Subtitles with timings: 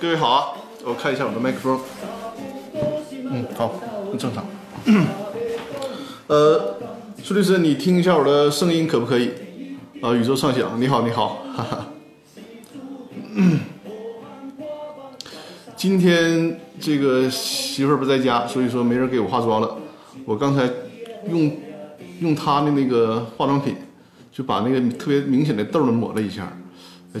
[0.00, 1.78] 各位好啊，我看一下我的麦克风。
[3.30, 3.74] 嗯，好，
[4.10, 4.46] 很正常。
[6.26, 6.74] 呃，
[7.22, 9.30] 苏律师，你听一下我的声音可不可以？
[10.00, 11.86] 啊，宇宙畅想，你好，你好，哈哈。
[15.76, 19.76] 今天这个媳妇儿不在家，所以说没人给我化妆了。
[20.24, 20.66] 我刚才
[21.28, 21.52] 用
[22.20, 23.76] 用她的那个化妆品，
[24.32, 26.50] 就把那个特别明显的痘儿抹了一下，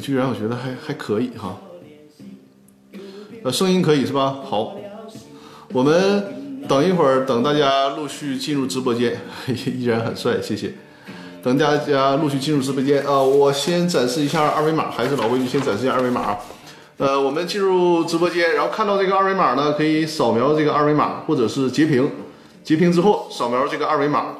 [0.00, 1.58] 居然我觉得还还可以哈。
[3.42, 4.36] 呃，声音可以是吧？
[4.44, 4.76] 好，
[5.72, 10.74] 我们等一会儿，等大家陆续进入直播间， 依然很帅，谢谢。
[11.42, 16.36] 等大家陆续进入直播间啊，我先展示一下二维码，还是老规矩，先展示一下二维码。
[16.98, 22.10] 呃，我们进入直播间，然后看到这个二维码呢，可以扫描这个二维码，或者是截屏。
[22.62, 24.34] 截屏之后，扫描这个二维码，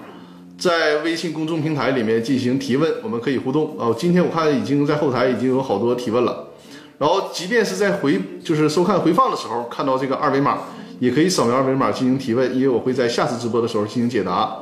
[0.59, 3.89] 在微信公众平台里面进行提问，我们可以互动啊。
[3.97, 6.49] 今天我看已经在后台已经有好多提问了。
[7.01, 10.59] 然后，即便是在回就是收看回放的时候，看到这个二维码，
[10.99, 14.55] 也可以扫描二维码进行提问，因为我会在下次直播的时候进行解答。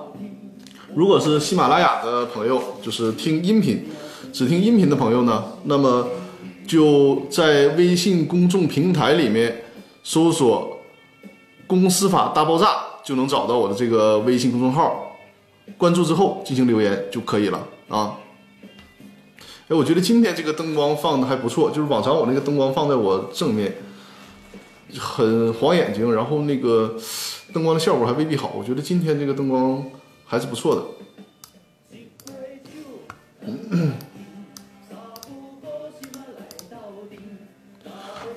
[0.94, 3.84] 如果是喜马拉雅的朋友，就是听音频，
[4.32, 6.06] 只听音频的朋友呢，那么
[6.64, 9.64] 就在微信公众平台里面
[10.04, 10.78] 搜索
[11.66, 12.68] “公司法大爆炸”，
[13.02, 15.16] 就能找到我的这个微信公众号，
[15.76, 18.14] 关注之后进行留言就可以了啊。
[19.68, 23.74] 哎，我觉得今天这个灯光放的还不错，就是往常我那个灯光放在我正面，
[24.98, 26.96] 很晃眼睛，然后那个
[27.52, 28.54] 灯光的效果还未必好。
[28.56, 29.84] 我觉得今天这个灯光
[30.24, 30.82] 还是不错的。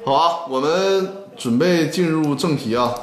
[0.03, 2.94] 好啊，我们准备进入正题啊。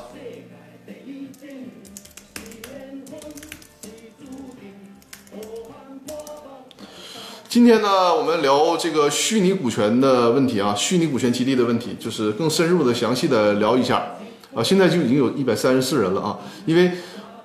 [7.49, 14.17] 今天呢，我们聊这个虚拟股权的问题啊，虚拟股权激励的问题，就是更深入的、详细的聊一下
[14.55, 14.63] 啊。
[14.63, 16.93] 现在就已经有一百三十四人了啊，因为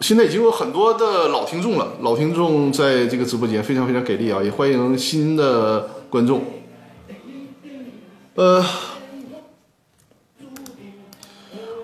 [0.01, 6.43] 现在已经有很多的老听众了，老听众在这个直播间非常非常给力啊，也欢迎新的观众。
[8.35, 8.61] 呃，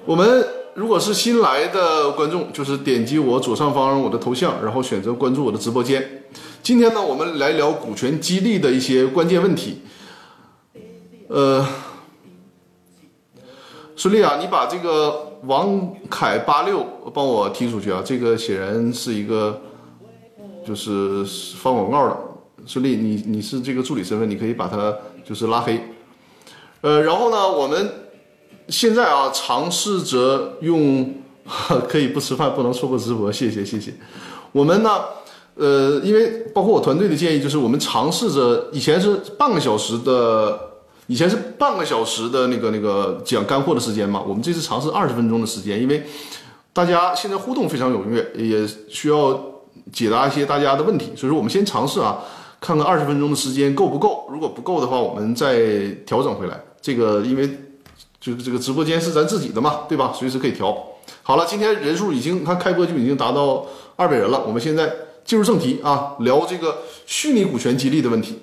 [0.06, 6.19] 我们如果是新来的观众，就是点击我左上方我的头像，然后选择关注我的直播间。
[6.62, 9.82] 今天呢，我们来聊股权激励的一些关键问题。
[11.28, 11.66] 呃，
[13.96, 18.02] 孙俪啊，你把这个王凯八六帮我踢出去啊！
[18.06, 19.62] 这个显然是一个
[20.66, 21.26] 就是
[21.58, 22.18] 放广告的。
[22.66, 24.96] 孙俪，你你是这个助理身份，你可以把他
[25.26, 25.82] 就是拉黑。
[26.82, 27.90] 呃，然后呢，我们
[28.68, 31.16] 现在啊，尝试着用
[31.88, 33.94] 可以不吃饭不能错过直播，谢谢谢谢。
[34.52, 34.90] 我们呢？
[35.60, 40.58] 呃，因为包括我团队的建议，就是我们尝试着以前是半个小时的，
[41.08, 46.06] 以前是半个小时的那个那个讲干货的时间嘛，我们这次尝试二十分钟的时间，因为
[46.72, 49.38] 大家现在互动非常踊跃，也需要
[49.92, 52.20] 解答一些大家的问题，所以说我们先尝试啊，
[52.62, 56.58] 看看二十分钟的时间够不够，如果不够的话，我们再调整回来。
[56.82, 57.46] 这个因为
[58.22, 60.14] 就是这个直播间是咱自己的嘛，对吧？
[60.16, 60.74] 随时可以调。
[61.22, 63.66] 好了，今天人数已经，看开播就已经达到
[63.98, 64.90] 二百人了，我们现在。
[65.30, 68.40] 进入正题啊，聊这个虚拟股权激励的问题。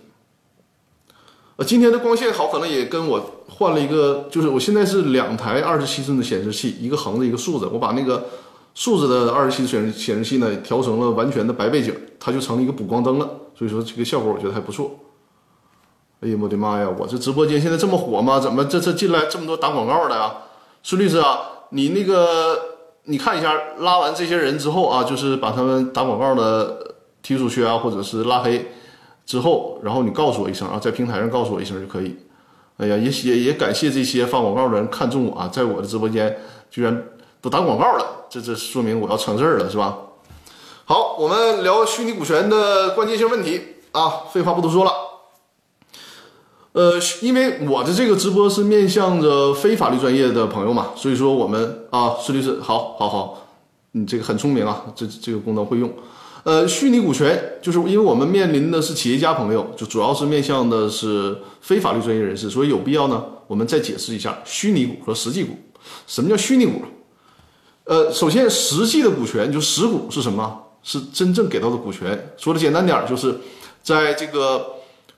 [1.57, 7.69] 呃，今天的光线好，可能也跟我换了一个，就是我现在是两台二十七寸的显示器，一个横的，一个竖的。
[7.71, 8.29] 我把那个
[8.73, 13.29] 竖着的二十七显显示器呢调成了完全的白背景，它就成了一个补光灯了。
[13.59, 14.97] 所以说这个效果我觉得还不错。
[16.21, 16.89] 哎呀，我的妈呀！
[16.97, 18.39] 我这直播间现在这么火吗？
[18.39, 20.37] 怎么这这进来这么多打广告的啊？
[20.85, 21.41] 孙律师啊，
[21.71, 22.76] 你那个。
[23.09, 28.73] 你看一下，拉完这些人之后啊，就是把他们打广告的踢出去啊，或者是拉黑
[29.25, 32.17] 之后，然后你告诉我一声啊，在平台上告诉我一声就可以。
[32.79, 36.37] 哎呀，也也也感谢这些发广告的人看中我啊，在我的直播间
[36.71, 37.05] 居然
[37.41, 39.97] 都打广告了，这这说明我要成事儿了，是吧？
[40.85, 43.61] 好，我们聊虚拟股权的关键性问题
[43.93, 44.91] 啊，废话不多说了。
[46.77, 53.47] 呃，因为我的这个直播是面向着非法律专业的朋友嘛，所以说我们啊，孙律师，好，好，好，
[53.93, 55.91] 你这个很聪明啊，这这个功能会用。
[56.45, 65.55] 呃，虚拟股权就是因为我们面临的是企业家朋友，就主要是面向的是非法律专业人士，所以有必要呢，我们再解释一下虚拟股和实际股。
[66.07, 66.83] 什么叫虚拟股？
[67.85, 70.61] 呃，首先实际的股权就实股是什么？
[70.83, 72.35] 是真正给到的股权。
[72.37, 73.35] 说的简单点，就是
[73.83, 74.77] 在这个。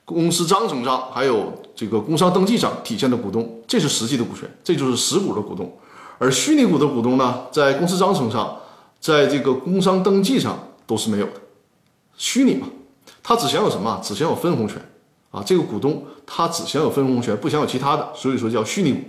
[0.09, 5.71] 公司章程上还有这个工商登记上体现的股东，这是实际的股权，这就是实股的股东。
[6.17, 8.57] 而虚拟股的股东呢，在公司章程上，
[8.99, 10.57] 在这个工商登记上
[10.87, 11.33] 都是没有的，
[12.17, 12.67] 虚拟嘛，
[13.21, 14.01] 他只享有什么？
[14.03, 14.77] 只享有分红权
[15.31, 18.99] 啊，这个股东他只享有分红权，不享有其他的，所以说叫虚拟股。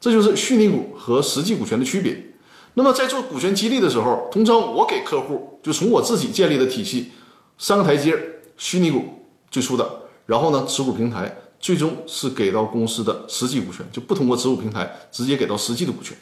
[0.00, 2.26] 这就是虚拟股和实际股权的区别。
[2.74, 7.10] 那么在做股权激励的时候，通常我给客户就从我自己建立的体系，
[7.58, 8.16] 三个台阶：
[8.56, 9.04] 虚拟股
[9.50, 9.99] 最初的，
[10.30, 16.16] 然后呢持股平台，最终是给到公司的实际股权，就不通过持股平台直接给到实际的股权。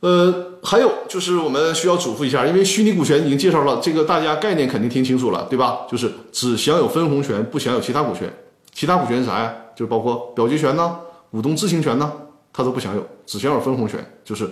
[0.00, 5.80] 呃，还有就是我们需要嘱咐一下，因为虚拟股权已经介绍了，这个大家概念肯定听清楚了，对吧？
[5.90, 8.32] 就是只享有分红权，不享有其他股权。
[8.72, 9.54] 其他股权是啥呀？
[9.74, 10.98] 就是包括表决权呢。
[11.30, 12.10] 股东知情权呢，
[12.50, 14.02] 他都不享有，只享有分红权。
[14.24, 14.50] 就是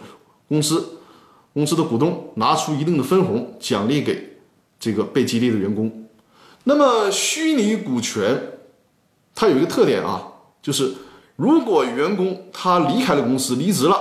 [0.49, 0.99] 公司
[1.55, 4.37] 公司的股东拿出一定的分红奖励给
[4.79, 6.04] 这个被激励的员工。
[6.65, 8.41] 那么虚拟股权
[9.35, 10.23] 它有一个特点啊，
[10.63, 10.93] 就是
[11.37, 14.01] 如果员工他离开了公司离职了，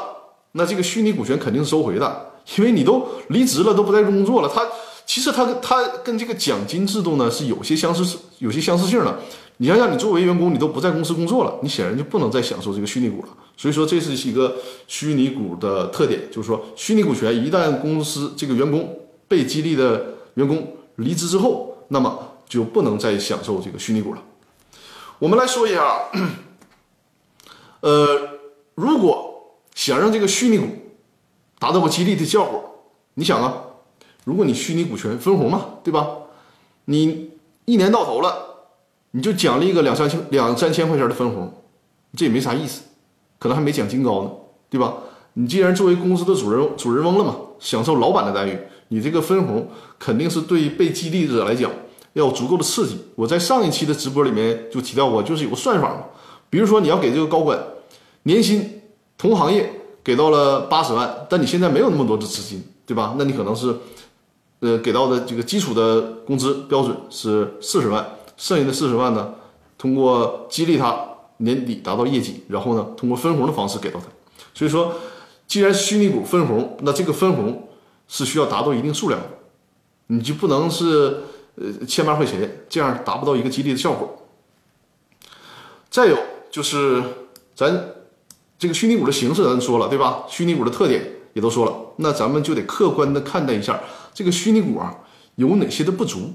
[0.54, 4.48] 那这个虚拟股权肯定是收回的，因为你都离职了，都不在工作了。
[4.48, 4.65] 他
[5.06, 9.19] 其实他他跟这个奖金制度呢是有些相似，有些相似性的。
[9.57, 13.30] 你想想，你作为员工，你都不在公司工作了，你显然就不能再享受这个虚拟股了。
[13.56, 14.56] 所以说，这是一个
[14.88, 24.21] 虚拟股的特点，就是说，虚拟股权一旦公司这个员工被激励的员工离职之后，那么就不能再享受这个虚拟股了。
[25.19, 26.09] 我们来说一下，
[27.81, 28.39] 呃，
[28.75, 30.67] 如果想让这个虚拟股
[31.59, 32.85] 达到个激励的效果，
[33.15, 33.63] 你想啊，
[34.23, 36.07] 如果你虚拟股权分红嘛，对吧？
[36.85, 37.31] 你
[37.65, 38.51] 一年到头了。
[39.15, 41.53] 你就奖励一个两三千两三千块钱的分红，
[42.17, 42.81] 这也没啥意思，
[43.37, 44.31] 可能还没奖金高呢，
[44.71, 44.91] 对吧？
[45.33, 48.57] 你既然作为公司的主人主人翁了嘛，享受老板的待遇，
[48.87, 49.69] 你这个分红
[49.99, 51.69] 肯定是对被激励者来讲
[52.13, 52.98] 要有足够的刺激。
[53.15, 56.04] 我在上一期的直播里面就提到过，就是有个算法嘛，
[56.50, 57.62] 比如说你要给这个高管
[58.24, 58.81] 年薪
[59.18, 63.15] 同行业给到了八十万，但你现在没有那么多的资金，对吧？
[63.18, 63.75] 那你可能是
[64.60, 68.06] 呃给到的这个基础的工资标准是四十万。
[68.36, 69.31] 剩下的四十万呢，
[69.77, 71.00] 通过激励他
[71.38, 74.07] 年底达到业绩，然后呢，通过分红的方式给到他。
[74.56, 74.92] 所以说，
[75.45, 77.68] 既然虚拟股分红，那这个分红
[78.07, 79.27] 是需要达到一定数量的，
[80.07, 81.21] 你就不能是
[81.55, 84.27] 呃千八块钱，这样达不到一个激励的效果。
[85.89, 86.17] 再有
[86.50, 87.03] 就是
[87.53, 87.94] 咱
[88.57, 90.23] 这个虚拟股的形式咱说了对吧？
[90.27, 93.79] 虚拟股的特点也都说了，那咱们就得客观的看待一下
[94.13, 94.95] 这个虚拟股啊
[95.35, 96.33] 有哪些的不足。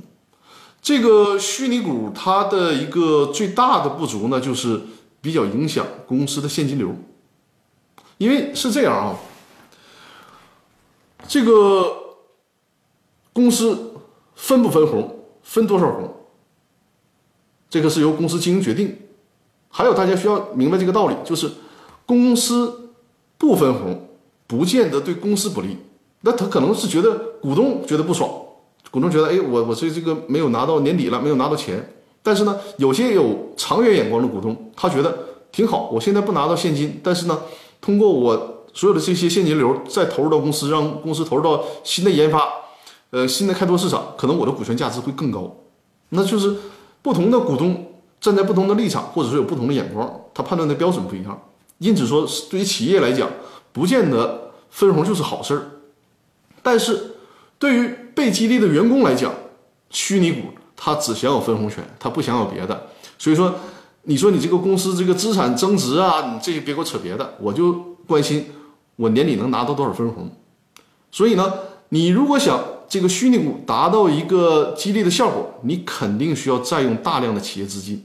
[0.80, 4.80] 这个虚拟股它的一个最大的不足呢，就是
[5.20, 6.94] 比较影响公司的现金流，
[8.18, 9.18] 因为是这样啊，
[11.26, 11.92] 这个
[13.32, 13.87] 公司
[14.38, 16.08] 分不分红，分多少红，
[17.68, 18.96] 这个是由公司经营决定。
[19.68, 21.50] 还有大家需要明白这个道理，就是
[22.06, 22.92] 公司
[23.36, 24.08] 不分红，
[24.46, 25.76] 不见得对公司不利，
[26.20, 28.30] 那他可能是觉得股东觉得不爽。
[28.92, 31.92] 股东觉得，哎，我我这这个没有拿到年底了，没有拿到钱。
[32.22, 35.18] 但是呢，有些有长远眼光的股东，他觉得
[35.50, 35.90] 挺好。
[35.92, 37.42] 我现在不拿到现金，但是呢，
[37.80, 42.48] 通过我所有的这些现金流再投入到公司，让公司投入到新的研发，
[43.10, 45.56] 呃，新的开拓市场，可能我的股权价值会更高。
[46.10, 46.54] 那就是
[47.02, 51.40] 不同的股东站在不同的立场，或者说有不同的眼光，他判断的标准不一样。
[51.78, 53.30] 因此说，对于企业来讲，
[53.72, 55.62] 不见得分红就是好事儿。
[56.62, 57.16] 但是
[57.58, 59.32] 对于被激励的员工来讲，
[59.90, 62.88] 虚拟股他只享有分红权，他不享有别的。
[63.18, 63.54] 所以说，
[64.02, 67.72] 你说你这个公司这个资产增值啊，你这些别给我扯别的，我就
[68.06, 68.46] 关心
[68.96, 70.30] 我年底能拿到多少分红。
[71.10, 71.52] 所以呢，
[71.90, 78.04] 你如果想这个虚拟股达到一个激励的效果，你肯定需要占用大量的企业资金。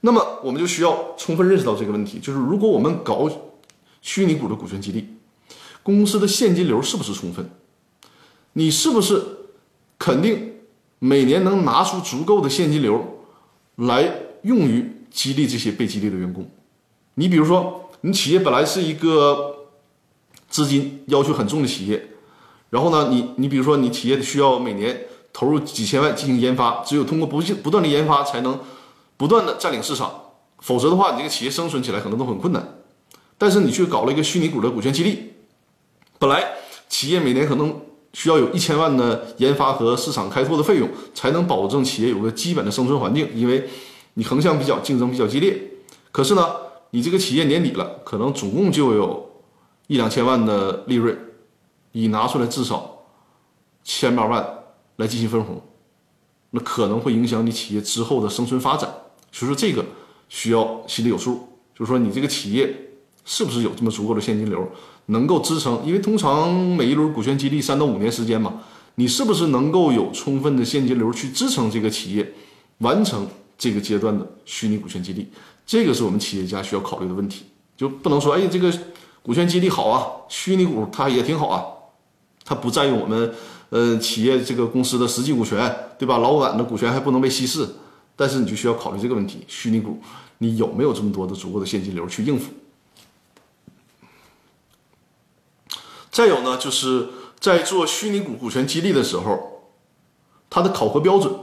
[0.00, 3.30] 那么我们就需要充分认识到这个问题，就是如果我们搞
[4.00, 5.06] 虚拟股的股权激励，
[5.82, 7.48] 公司的现金流是不是充分？
[8.54, 9.22] 你是不是？
[9.98, 10.52] 肯定
[10.98, 13.22] 每年能拿出足够的现金流
[13.76, 16.46] 来用于激励这些被激励的员工。
[17.14, 19.56] 你比如说，你企业本来是一个
[20.48, 22.06] 资金要求很重的企业，
[22.70, 28.58] 然后呢，你你比如说你企业需要每年投入几千万进行研发，只有通过不不断的研发才能
[29.16, 30.12] 不断的占领市场，
[30.60, 32.78] 否则的话，你这个企业生存起来可能都很困难。
[33.38, 35.32] 但是你去搞了一个虚拟股的股权激励，
[36.18, 36.44] 本来
[36.88, 37.80] 企业每年可能。
[38.12, 43.28] 需要有一千万的研发和市场开拓的费用，才能保证企业有个基本的生存环境。
[43.34, 43.68] 因为
[44.14, 45.54] 你横向比较，竞争比较激烈。
[46.12, 46.48] 可是呢，
[46.92, 49.30] 你这个企业年底了，可能总共就有
[49.88, 51.14] 一两千万的利润，
[51.96, 53.06] 你拿出来至少
[53.82, 54.46] 千八万
[54.96, 55.58] 来进行分红，
[56.50, 58.92] 那可能会影响你企业之后的生存发展。
[59.32, 59.82] 所以说，这个
[60.28, 62.90] 需要心里有数，就是说你这个企业
[63.24, 64.70] 是不是有这么足够的现金流？
[65.06, 68.60] 能够支撑，因为通常每一轮股权激励三到五年时间嘛，
[68.96, 72.34] 你是不是能够有充分的现金流去支撑这个企业
[72.78, 73.26] 完成
[73.56, 75.26] 这个阶段的虚拟股权激励，
[75.64, 78.70] 这个是我们企业家需要考虑的问题，就不能说哎这个
[79.22, 81.64] 股权激励好啊，虚拟股它也挺好啊，
[82.46, 83.34] 它不占用我们
[83.68, 86.18] 呃企业这个公司的实际股权，对吧？
[86.18, 87.68] 老板的股权还不能被稀释，
[88.14, 89.98] 但是你就需要考虑这个问题，虚拟股
[90.38, 92.52] 你有没有这么多的足够的现金流去应付？
[96.10, 99.70] 再有呢，就是在做虚拟股股权激励的时候，
[100.48, 101.34] 它的考核标准，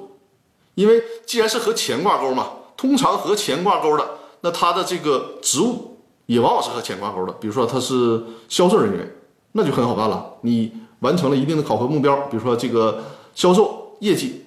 [0.76, 4.10] 因为既然是和钱挂钩嘛，通常和钱挂钩的，
[4.42, 7.34] 那它的这个职务也往往是和钱挂钩的。
[7.34, 9.16] 比如说他是销售人员，
[9.52, 10.72] 那就很好办了，你
[11.04, 13.04] 完成了一定的考核目标，比如说这个
[13.36, 14.42] 销售业绩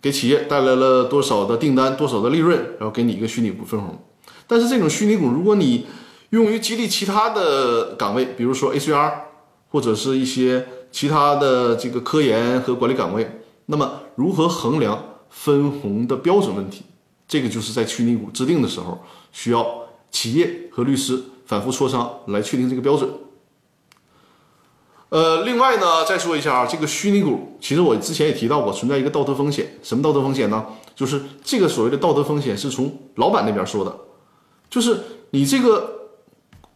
[0.00, 3.98] 给企业带来了多少的订单、多少的利润，然后给你一个虚拟股分红。
[4.46, 5.86] 但是这种虚拟股，如果你
[6.30, 9.12] 用于激励其他的岗位，比如说 ACR。
[9.68, 13.28] 或者是一些其他的这个科研和管理岗位，
[13.66, 16.82] 那么如何衡量分红的标准问题？
[17.26, 18.98] 这个就是在虚拟股制定的时候，
[19.32, 19.66] 需要
[20.10, 23.10] 企业和律师反复磋商来确定这个标准。
[25.16, 29.66] 呃，另外呢，再说一下啊，这个虚拟股，其实我之前也提到过，存在一个道德风险。
[29.82, 30.66] 什么道德风险呢？
[30.94, 33.96] 就是这个所谓的道德风险是从老板那边说的，
[34.68, 35.94] 就是你这个。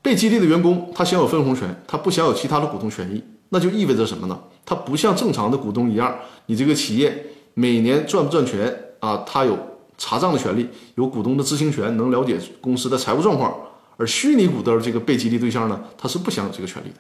[0.03, 4.41] 被激励的员工，他享有分红权，他不享有其他的股东权益，那就意味着什么呢？
[4.65, 9.59] 他不像正常的股东一样，你这个企业每年赚不赚钱啊，他有
[9.99, 13.55] 查账的权利，有股东的知情权，能了解公司的财务状况。
[13.99, 16.95] 而虚拟股的这个被激励对象呢，他是不享有这个权利的，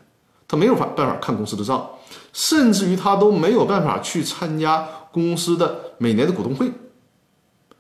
[0.51, 1.89] 他没有法办法看公司的账，
[2.33, 6.73] 甚至于他都没有办法去参加公司的每年的股东会，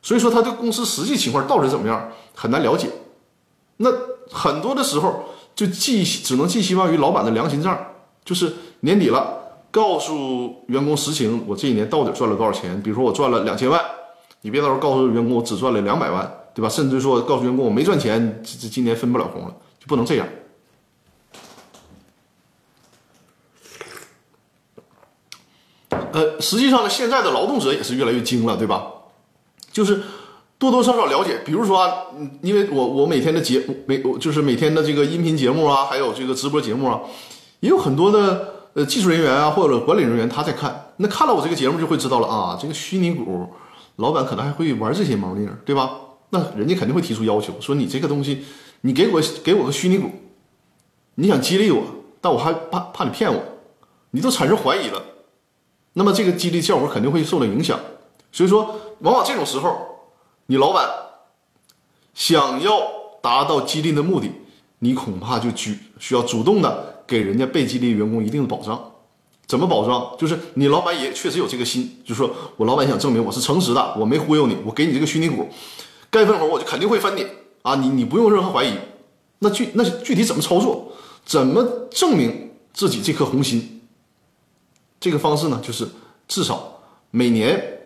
[0.00, 2.88] 所以说他对公司实际情况到底怎么样很难了解。
[3.78, 3.90] 那。
[4.32, 5.24] 很多的时候
[5.56, 7.76] 就寄只能寄希望于老板的良心账，
[8.24, 9.26] 就是年底了，
[9.72, 12.80] 告诉员工实情，我这一年到底赚了多少钱？
[12.80, 13.80] 比如说我赚了两千万，
[14.42, 16.68] 你别到时候告诉员工我只赚了两百万，对吧？
[16.68, 20.28] 甚至说告诉员工我没赚钱，这这今年分不了红了，就不能这样。
[26.12, 28.86] 呃，实际上呢，现在的劳动者也是越来越精了，对吧？
[29.72, 30.02] 就是。
[30.60, 31.90] 多多少少了解，比如说，啊，
[32.42, 37.00] 因为我我每天的节每我就是每天的这个音频节目啊，还有这个直播节目啊，
[37.60, 43.48] 也有很多的呃技术人员啊或者管理人员他在看，那看了我这个节目就会知道了啊，这个虚拟股
[43.96, 45.92] 老板可能还会玩这些毛腻，对吧？
[46.28, 48.44] 那人家肯定会提出要求，说你这个东西，
[48.82, 50.10] 你给我给我个虚拟股，
[51.14, 51.82] 你想激励我，
[52.20, 53.42] 但我还怕怕你骗我，
[54.10, 55.02] 你都产生怀疑了，
[55.92, 57.78] 那么这个激励效果肯定会受到影响，
[58.30, 59.86] 所以说往往这种时候。
[60.46, 60.88] 你老板
[62.12, 62.82] 想要
[63.22, 64.28] 达到激励的目的，
[64.80, 65.70] 你恐怕就主
[66.00, 68.92] 需要主动的给人家被激励员工一定的保障。
[69.46, 70.16] 怎么保障？
[70.18, 75.48] 就是你老板也确实有这个心，就是说我老板想证明我是诚实的，我没忽悠你，我给你这个虚拟股，
[76.10, 77.24] 该分红我就肯定会分你
[77.62, 77.76] 啊！
[77.76, 78.74] 你你不用任何怀疑。
[79.38, 80.92] 那具那具体怎么操作？
[81.24, 83.79] 怎么证明自己这颗红心？
[85.00, 85.88] 这个方式呢，就是
[86.28, 86.80] 至少
[87.10, 87.80] 每年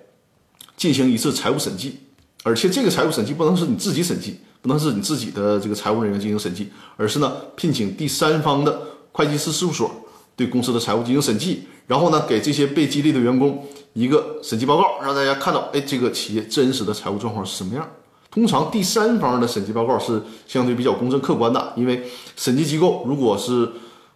[0.76, 2.00] 进行一次财务审计。
[2.42, 6.68] 而且这个财务审计不能是你自己审计，不能是你自己的这个财务人员进行审计，
[6.98, 8.78] 而是呢聘请第三方的
[9.12, 9.90] 会计师事务所
[10.36, 17.88] 对公司的财务进行审计，然后呢给这些被激励的员工一个审计报告，让大家看到，哎，这个企业真实的财务状况是什么样。
[18.30, 22.04] 通常第三方的审计报告是相对比较公正客观的，因为
[22.36, 23.70] 审计机构如果是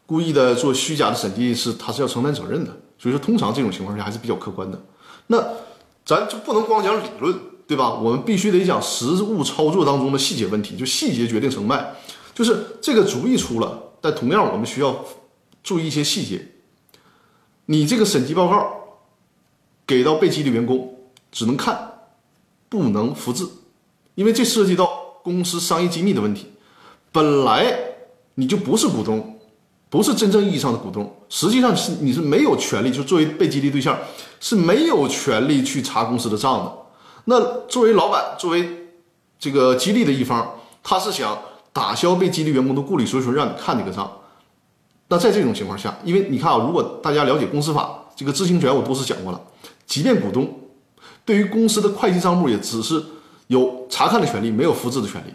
[0.04, 2.76] 故意的做虚假的审计，是他是要承担责任的。
[2.98, 4.82] 所以说，通常这种情况下还是比较客观的。
[5.28, 5.42] 那
[6.04, 7.38] 咱就不能光讲理论。
[7.68, 7.92] 对吧？
[7.92, 11.94] 我们必须得讲实物操作当中的细节问题，就细节决定成败。
[12.34, 15.04] 就是这个主意出了，但同样我们需要
[15.62, 16.48] 注意一些细节。
[17.66, 18.72] 你这个审计报告
[19.86, 20.98] 给到被激励员工，
[21.30, 21.92] 只能看，
[22.70, 23.46] 不能复制，
[24.14, 26.46] 因为这涉及到公司商业机密的问题。
[27.12, 27.78] 本来
[28.36, 29.37] 你就不是股东，
[29.90, 33.98] 不是真正意义上的股东，实际上是你是没有权利，就作为被激励对象
[34.38, 36.72] 是没有权利去查公司的账的。
[37.24, 38.88] 那作为老板，作为
[39.38, 41.38] 这个激励的一方，他是想
[41.72, 44.10] 打消被激励员工的顾虑，所以说让你看这个账。
[45.08, 49.40] 那在这种情况下，因为你看啊，如果大家了解公司法，这个知情权我多次讲过了，
[49.86, 50.54] 即便股东
[51.24, 53.02] 对于公司的会计账目也只是
[53.46, 55.32] 有查看的权利，没有复制的权利。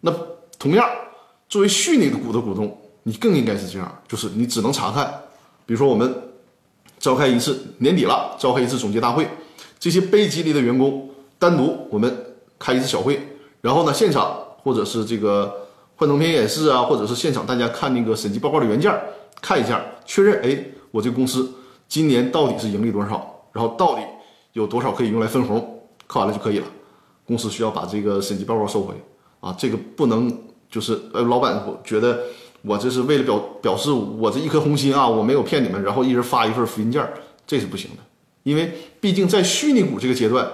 [0.00, 0.12] 那
[0.58, 0.86] 同样，
[1.48, 5.06] 作为虚拟的股的股东，你更应该是这样，就是你只能查看。
[5.64, 6.12] 比如说我们
[6.98, 9.28] 召开一次年底了，召开一次总结大会，
[9.78, 11.08] 这些被激励的员工。
[11.38, 12.12] 单独我们
[12.58, 13.20] 开一次小会，
[13.60, 15.54] 然后呢，现场或者是这个
[15.94, 18.92] 幻灯片演示啊，或者是现场大家看那个审计报告的原件，
[19.40, 21.48] 看一下，确认，哎，我这个公司
[21.86, 24.02] 今年到底是盈利多少，然后到底
[24.54, 26.66] 有多少可以用来分红，看完了就可以了。
[27.24, 28.94] 公司需要把这个审计报告收回
[29.40, 30.34] 啊，这个不能
[30.70, 32.20] 就是呃，老板觉得
[32.66, 37.08] 我这是为了表表示我这一颗红心啊，我没有骗你们，然后一人发一份复印件，
[37.46, 38.02] 这是不行的，
[38.42, 40.44] 因为毕竟在虚拟股这个阶段，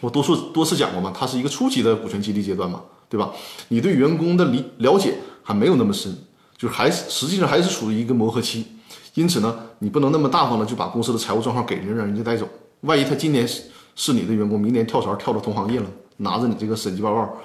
[0.00, 3.32] 我多数多次讲过嘛，它是一个初级的股权激励阶段嘛，对吧？
[3.68, 6.10] 你对员工的理了解还没有那么深，
[6.56, 8.66] 就是还是实际上还是处于一个磨合期，
[9.12, 12.48] 因此呢，你不能那么大方的就把公司的财务状况给人，让人家带走，
[12.80, 13.64] 万一他今年是
[13.94, 17.36] 是你的员工，明年跳槽跳到同行业了，拿着你这个审计报告，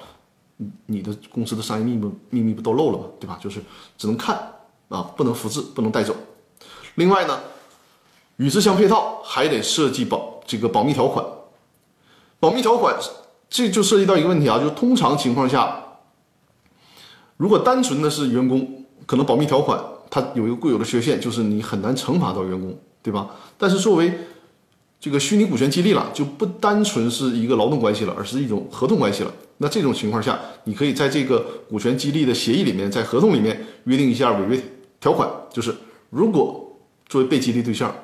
[0.86, 3.04] 你的公司的商业秘密秘密不都漏了吗？
[3.18, 3.38] 对吧？
[3.40, 3.60] 就是
[3.96, 4.36] 只能看
[4.88, 6.14] 啊，不能复制，不能带走。
[6.96, 7.40] 另外呢，
[8.36, 11.24] 与之相配套，还得设计保这个保密条款。
[12.38, 12.94] 保密条款，
[13.48, 15.82] 这就涉及到一个问题啊，就是通常情况下，
[17.36, 23.30] 如果单纯的是员工，可能保密条款它有一个固有的缺陷，就是你很难惩罚到员工，对吧？
[23.56, 24.12] 但是作为
[24.98, 29.32] 这个虚拟股权激励了，就不单纯是一个劳动关系了，而是一种合同关系了。
[29.62, 34.58] 那这种情况下，你可以在这个股权激励的协议里面，在合同里面约定一下违约
[34.98, 35.74] 条款，就是
[36.08, 37.94] 如果作为被激励对象，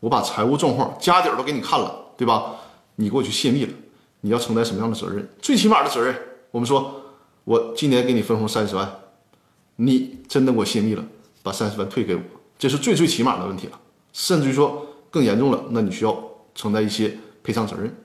[0.00, 2.56] 我把财务状况家底儿都给你看了，对吧？
[2.96, 3.72] 你给我去泄密了，
[4.20, 5.26] 你要承担什么样的责任？
[5.40, 6.14] 最起码的责任，
[6.50, 7.02] 我们说，
[7.44, 8.86] 我今年给你分红三十万，
[9.76, 11.02] 你真的给我泄密了，
[11.42, 12.20] 把三十万退给我，
[12.58, 13.80] 这是最最起码的问题了。
[14.12, 16.22] 甚至于说更严重了，那你需要
[16.54, 17.96] 承担一些赔偿责任。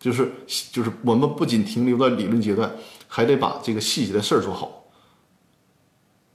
[0.00, 0.32] 就是
[0.72, 2.68] 就是我们不仅停留在理论阶段，
[3.06, 4.84] 还得把这个细节的事儿做好。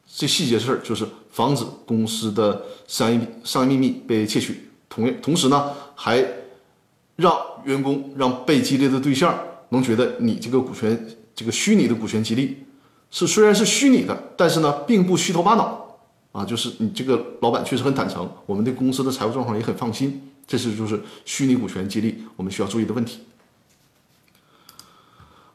[0.07, 6.25] 这细节事儿就是防止公司的商业商业秘密被窃取，同同时呢还。
[7.17, 12.57] 让员工、让被激励的对象能觉得你这个股权、这个虚拟的股权激励
[13.09, 15.97] 是虽然是虚拟的，但是呢，并不虚头巴脑
[16.33, 20.29] 啊，就是你这个老板确实很坦诚，我们对公司的财务状况也很放心。
[20.45, 23.21] 这是就是虚拟股权激励我们需要注意的问题。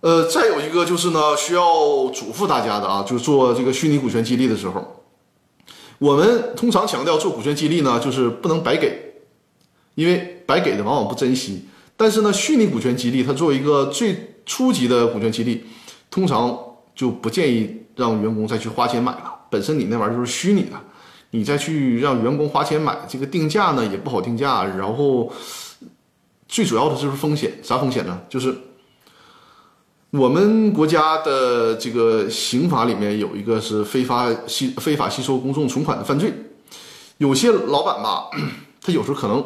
[0.01, 1.63] 呃，再有一个就是呢，需要
[2.11, 5.05] 嘱咐大家的啊，就是做这个虚拟股权激励的时候，
[5.99, 9.15] 我们通常强调做股权激励呢，就是不能白给，
[9.95, 10.37] 因为。
[10.51, 11.65] 白给的往往不珍惜，
[11.97, 15.65] 但是呢，虚拟股权激励它作为一个最初级的股权激励，
[16.11, 16.59] 通常
[16.93, 19.33] 就不建议让员工再去花钱买了。
[19.49, 20.73] 本身你那玩意儿就是虚拟的，
[21.31, 24.65] 你再去让员工花钱买，这个定价呢也不好定价。
[24.65, 25.33] 然后
[26.49, 28.21] 最主要的就是风险，啥风险呢？
[28.29, 28.53] 就是
[30.11, 36.33] 我们国家的这个刑法里面有一个是非法吸非法吸收公众存款的犯罪，
[37.19, 38.29] 有些老板吧，
[38.83, 39.45] 他有时候可能。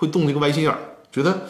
[0.00, 0.78] 会动这个歪心眼儿，
[1.10, 1.40] 觉得，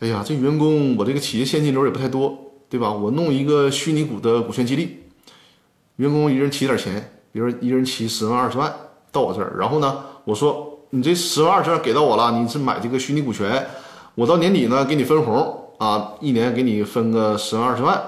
[0.00, 2.92] 哎呀，这员工我这个企业现金流也不太多，对吧？
[2.92, 5.04] 我弄一个虚拟股的股权激励，
[5.96, 8.70] 员工一人提点钱，比如一人提十万二十万
[9.10, 13.66] 到我这儿，然后呢，我说你这十万二十万给到我了，你是买这个虚拟股权，
[14.14, 18.02] 我到年底呢给你分红啊，一年给你分个十万二十万，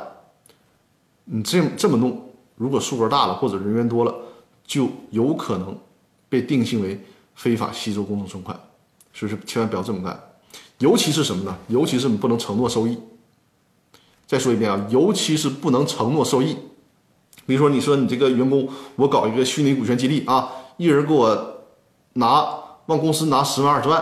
[1.25, 4.15] 你这这么弄，如果数额大了或者人员多了，
[4.67, 5.77] 就有可能
[6.29, 7.01] 被定性为
[7.35, 8.59] 非法吸收公众存款。
[9.13, 10.21] 所以说，千万不要这么干，
[10.79, 11.57] 尤其是什么呢？
[11.69, 12.99] 尤其是你不能承诺收益。
[14.27, 16.57] 再说一遍啊，尤其是不能承诺收益。
[17.47, 21.63] 比如说，你说你这个员工，我搞一个虚拟股权激励啊，一人给我
[22.13, 22.49] 拿
[22.87, 24.01] 往公司拿十万二十万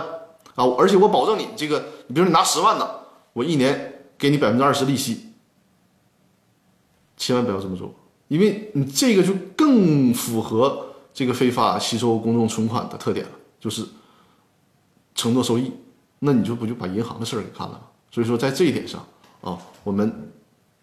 [0.54, 3.00] 啊，而且我保证你这个，你比如你拿十万的，
[3.32, 5.26] 我一年给你百分之二十利息。
[7.16, 7.94] 千万不要这么做，
[8.28, 13.84] 因为你这个就更符合这个非法吸收公众存款的特点了，就是。
[15.14, 15.72] 承诺收益，
[16.20, 17.80] 那你就不就把银行的事儿给干了吗？
[18.08, 19.04] 所以说，在这一点上
[19.40, 20.30] 啊，我们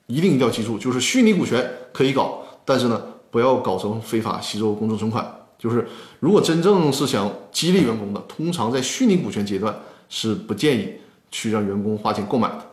[0.07, 5.25] 一定一定要记住，就是虚拟股权可以搞，但是呢，不要搞成非法吸收公众存款。
[5.57, 5.87] 就是
[6.19, 9.73] 如果真正是想激励员工的，通常在虚拟股权阶段
[10.09, 10.93] 是不建议
[11.31, 12.71] 去让员工花钱购买的。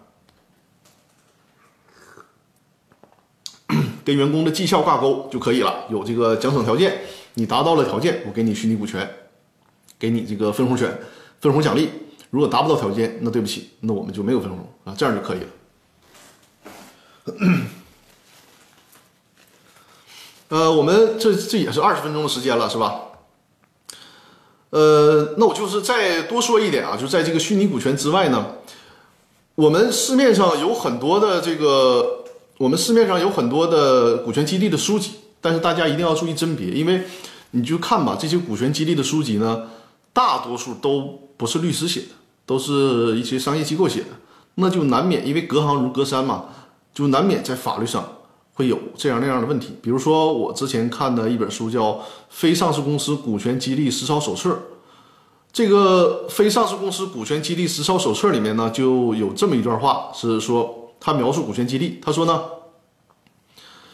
[4.04, 7.02] 跟员工的绩效挂钩就可以了，有这个奖惩条件，
[7.34, 9.08] 你达到了条件，我给你虚拟股权，
[9.98, 11.00] 给你这个分红权。
[11.40, 11.90] 分红奖励，
[12.30, 15.46] 如果达不到条件，那对不起，那我们就没有分红啊，这样就可以了。
[20.48, 23.11] 呃，我们这这也是二十分钟的时间了，是吧？
[24.72, 28.56] 呃，那我就是再多说一点啊，就在这个虚拟股权之外呢，
[29.54, 32.24] 我们市面上有很多的这个，
[32.58, 37.04] 我们市面上有很多的股权激励的书籍，但是大家一定要注意甄别，因为
[37.52, 39.68] 你就看吧，这些股权激励的书籍呢，
[40.12, 41.20] 大多数都。
[41.34, 42.06] 不是律师写的，
[42.46, 44.10] 都是一些商业机构写的，
[44.56, 46.44] 那就难免因为隔行如隔山嘛，
[46.94, 48.18] 就难免在法律上
[48.54, 49.76] 会有这样那样的问题。
[49.82, 51.92] 比如说我之前看的一本书叫
[52.28, 54.50] 《非上市公司股权激励实操手册》，
[55.52, 62.42] 这个非上市公司股权激励实操手册里面呢，就有这么一段话，是说他描述股权激励，他说呢，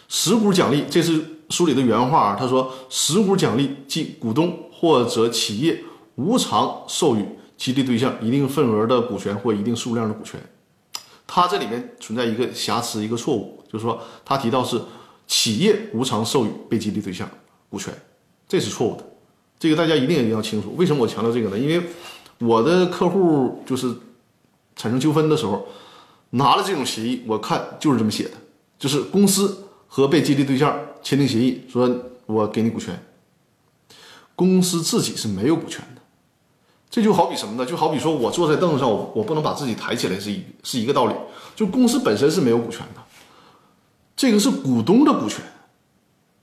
[0.08, 5.82] 实股奖励，这是书里的原话啊，他说实股奖励即股东或者企业
[6.16, 7.24] 无偿授予
[7.56, 10.40] 激励对象一定份额的股权或一定数量的股权。
[11.26, 14.81] 他这里面存在一个瑕疵，一个错误，就是说他提到是
[15.26, 17.28] 企业无偿授予被激励对象
[17.68, 17.92] 股权，
[18.48, 19.04] 这是错误的。
[19.59, 20.74] 这个大家一定一定要清楚。
[20.76, 21.59] 为什么我强调这个呢？
[21.59, 21.87] 因为
[22.38, 23.92] 我的客户就是
[24.76, 25.66] 产生纠纷的时候，
[26.31, 28.33] 拿了这种协议，我看就是这么写的，
[28.78, 31.90] 就是公司和被激励对象签订协议，说
[32.26, 33.02] 我给你股权，
[34.37, 36.00] 公司自己是没有股权的。
[36.88, 37.66] 这就好比什么呢？
[37.66, 41.14] 就好比说我坐在凳子上，我我不能把自己抬起来，是一是一个道理。
[41.57, 43.02] 就公司本身是没有股权的，
[44.18, 45.40] 这个是股东的股权。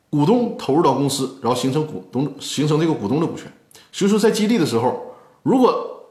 [0.10, 3.52] 股东投入到公司，然后形成股东，形成这个股东的股权。
[3.92, 6.08] 所以说，在激励的时候，如果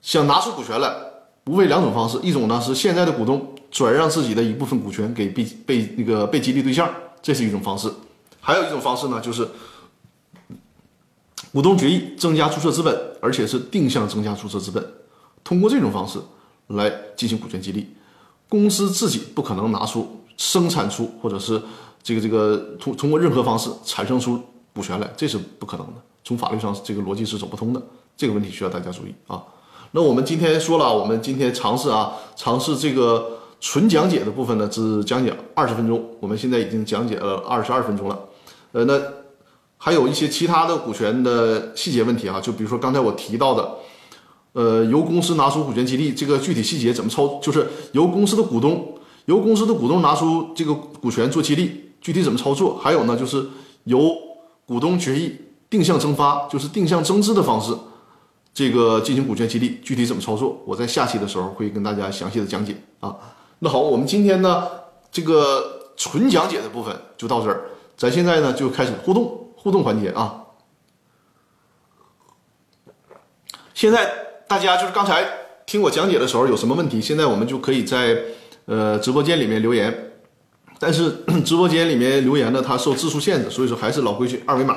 [0.00, 0.90] 想拿出股权来，
[1.44, 6.88] 无非两种方式：一种呢是现在的股东转让自己的一部分股权给被被那个被激励对象，
[7.20, 7.90] 这是一种方式；
[8.40, 9.46] 还有一种方式呢，就是
[11.52, 14.82] 股东决议增加注册资本，而且是定向增加注册资本，
[15.44, 16.18] 通过这种方式
[16.68, 17.94] 来进行股权激励。
[18.48, 21.60] 公司自己不可能拿出生产出或者是。
[22.06, 24.40] 这个这个通通过任何方式产生出
[24.72, 25.94] 股权来，这是不可能的。
[26.22, 27.82] 从法律上，这个逻辑是走不通的。
[28.16, 29.42] 这个问题需要大家注意啊。
[29.90, 36.00] 那我们今天说了，我们今天尝试啊，尝试这个纯讲解的部分呢，只讲解二十分钟。
[36.20, 38.16] 我们现在已经讲解了二十二分钟了。
[38.70, 39.02] 呃，那
[39.76, 43.68] 还有一些其他的股权的细节问题啊，就比如说刚才我提到的，
[44.52, 48.95] 呃，由公司拿出股权激励，这个具体细节怎么操，就是由公司的股东，
[49.26, 51.82] 由公司的股东拿出这个股权做激励。
[52.00, 52.78] 具体怎么操作？
[52.78, 53.44] 还有呢，就是
[53.84, 54.16] 由
[54.64, 55.36] 股东决议
[55.68, 57.76] 定向增发，就是定向增资的方式，
[58.54, 59.80] 这个进行股权激励。
[59.82, 60.56] 具体怎么操作？
[60.64, 63.16] 我在下期的时候会跟大家详细的讲解啊。
[63.58, 64.68] 那好，我们今天呢，
[65.10, 67.64] 这个纯讲解的部分就到这儿，
[67.96, 70.44] 咱现在呢就开始互动互动环节啊。
[73.74, 74.08] 现在
[74.46, 75.28] 大家就是刚才
[75.66, 77.00] 听我讲解的时候有什么问题？
[77.00, 78.16] 现在我们就可以在
[78.66, 80.12] 呃直播间里面留言。
[80.78, 84.76] 但是 直播间里面留言呢，它受字数限制，所以说还是老规矩，二维码。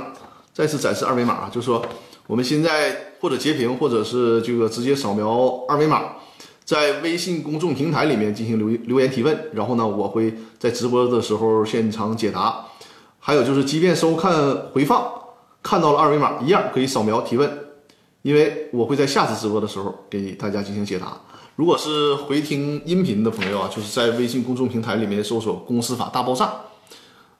[0.53, 1.85] 再次展示二维码啊，就是说
[2.25, 6.15] 我们现在或者截屏，或者是这个直接扫描二维码，
[6.63, 12.65] 在微信公众平台里面进行留留言提问，然后呢，我会在直播的时候现场解答。
[13.19, 15.05] 还有就是，即便收看回放
[15.61, 17.59] 看到了二维码，一样可以扫描提问，
[18.21, 21.17] 因为我会在下次直播的时候给大家进行解答。
[21.55, 26.53] 如果是回听音频的朋友啊，就是在微信公众平台里面搜索“公司法大爆炸”，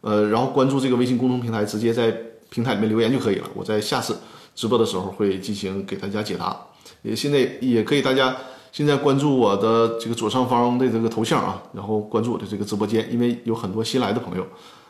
[0.02, 2.14] 呃，然后关注这个微信公众平台，直接在
[2.50, 3.50] 平台里面留言就可以了。
[3.54, 4.18] 我在下次
[4.56, 6.58] 直播的时候会进行给大家解答。
[7.02, 8.36] 也现在也可以，大家
[8.74, 14.46] 现在关注我的这个左上方的这个头像啊，然后关注我的这个直播间，因为有很多新来的朋友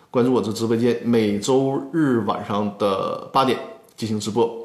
[0.09, 3.59] 关注我的直播间，每周日晚上的八点
[3.95, 4.58] 进行直播。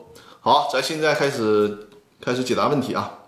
[0.45, 1.89] 好，咱现在开始
[2.21, 3.21] 开始解答问题啊。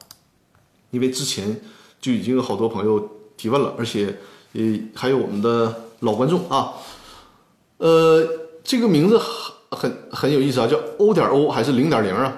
[0.90, 1.58] 因为之前
[1.98, 4.14] 就已经有好多朋友提问了，而且
[4.52, 6.74] 也还有我们的老观众啊，
[7.78, 8.22] 呃，
[8.62, 9.30] 这个名字很
[9.70, 12.36] 很很有意思啊，叫 O 点 O 还是零点零啊？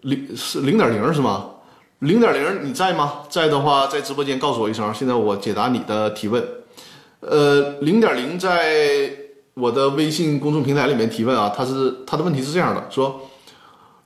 [0.00, 1.50] 零是零点零是吗？
[2.00, 3.22] 零点零你在吗？
[3.30, 6.44] 在的话，在直播间告诉我一声，现在我解答你的提问。
[7.20, 9.08] 呃，零点零在
[9.54, 13.20] 我的微信公众平台里面提问啊，他是他的问题是这样的，说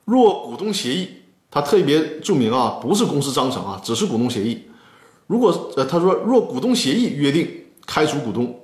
[0.04, 1.08] 若股东协议。
[1.50, 4.64] 他特别注明啊，不是公司章程啊，只是股东协议。
[5.26, 7.50] 如果呃，他说若股东协议约定
[7.86, 8.54] 开除股东，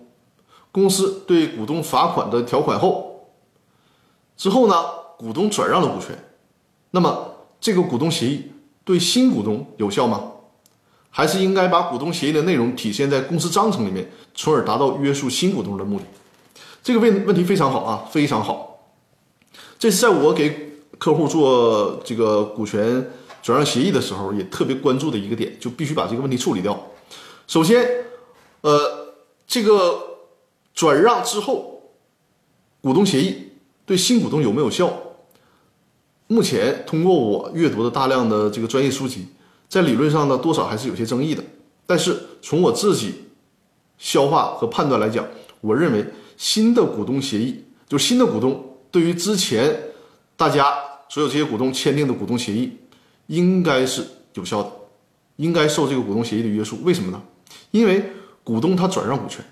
[0.70, 3.30] 公司对股东罚款的条款后，
[4.36, 4.74] 之后呢，
[5.16, 6.14] 股东转让了股权，
[6.90, 7.26] 那么
[7.58, 8.52] 这个股东协议
[8.84, 10.22] 对新股东有效吗？
[11.08, 16.04] 还是应该把股东协议的内容体现在公司章程里面，从而达到约束新股东的目的？
[16.84, 18.92] 这个问问题非常好啊，非常好。
[19.78, 20.62] 这是在我给。
[20.96, 23.10] 客户做这个股权
[23.42, 26.80] 转让协议的时候，也特别关注的一个点，就必须把这个问题处理掉。
[27.48, 27.84] 首先，
[28.60, 30.00] 呃，这个
[30.72, 31.82] 转让之后，
[32.80, 33.50] 股东协议
[33.84, 34.90] 对新股东有没有效？
[36.28, 39.26] 目前通过我阅读的大量的这个专业书籍，
[39.68, 41.42] 在理论上呢，多少还是有些争议的。
[41.84, 43.24] 但是从我自己
[43.98, 45.26] 消化和判断来讲，
[45.60, 49.76] 我认为新的股东协议，就新的股东对于之前
[50.36, 50.82] 大家。
[51.06, 52.76] 所有这些股东签订的股东协议
[53.26, 54.72] 应该是有效的，
[55.36, 56.78] 应该受这个股东协议的约束。
[56.82, 57.22] 为什么呢？
[57.70, 58.02] 因为
[58.42, 59.44] 股东他转让股权，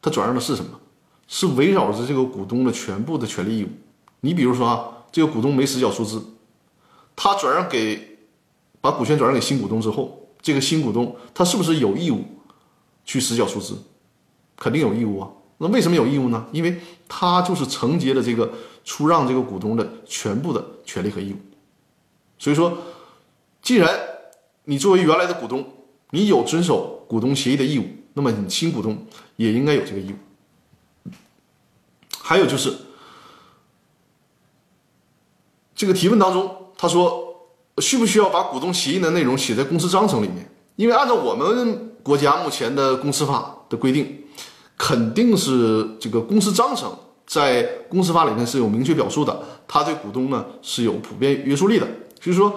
[0.00, 0.78] 他转让的是什么？
[1.26, 3.68] 是围绕着这个股东的全部的权利义务。
[4.20, 6.22] 你比如说啊，这个股东没实缴出资，
[7.16, 8.18] 他转让给
[8.80, 12.22] 把股权转让给新股东之后，这个新股东他是不是有义务
[13.04, 13.76] 去实缴出资？
[14.56, 15.28] 肯定有义务啊。
[15.62, 16.44] 那为什么有义务呢？
[16.50, 18.52] 因为他就是承接了这个
[18.84, 21.36] 出让这个股东的全部的权利和义务。
[22.36, 22.76] 所以说，
[23.62, 23.96] 既然
[24.64, 25.64] 你作为原来的股东，
[26.10, 31.10] 你有遵守股东协议的义务，那么你新股东也应该有这个义务。
[32.20, 32.76] 还有就是。
[35.74, 40.48] 这个提问当中，他说需不需要把股东协议的内容写在公司章程里面？
[40.76, 44.24] 因为按照我们国家目前的公司法的规定，
[44.76, 46.92] 肯定是这个公司章程
[47.26, 51.86] 在公司法里面是有明确表述的，它对股东呢是有普遍约束力的。
[52.20, 52.54] 所以说，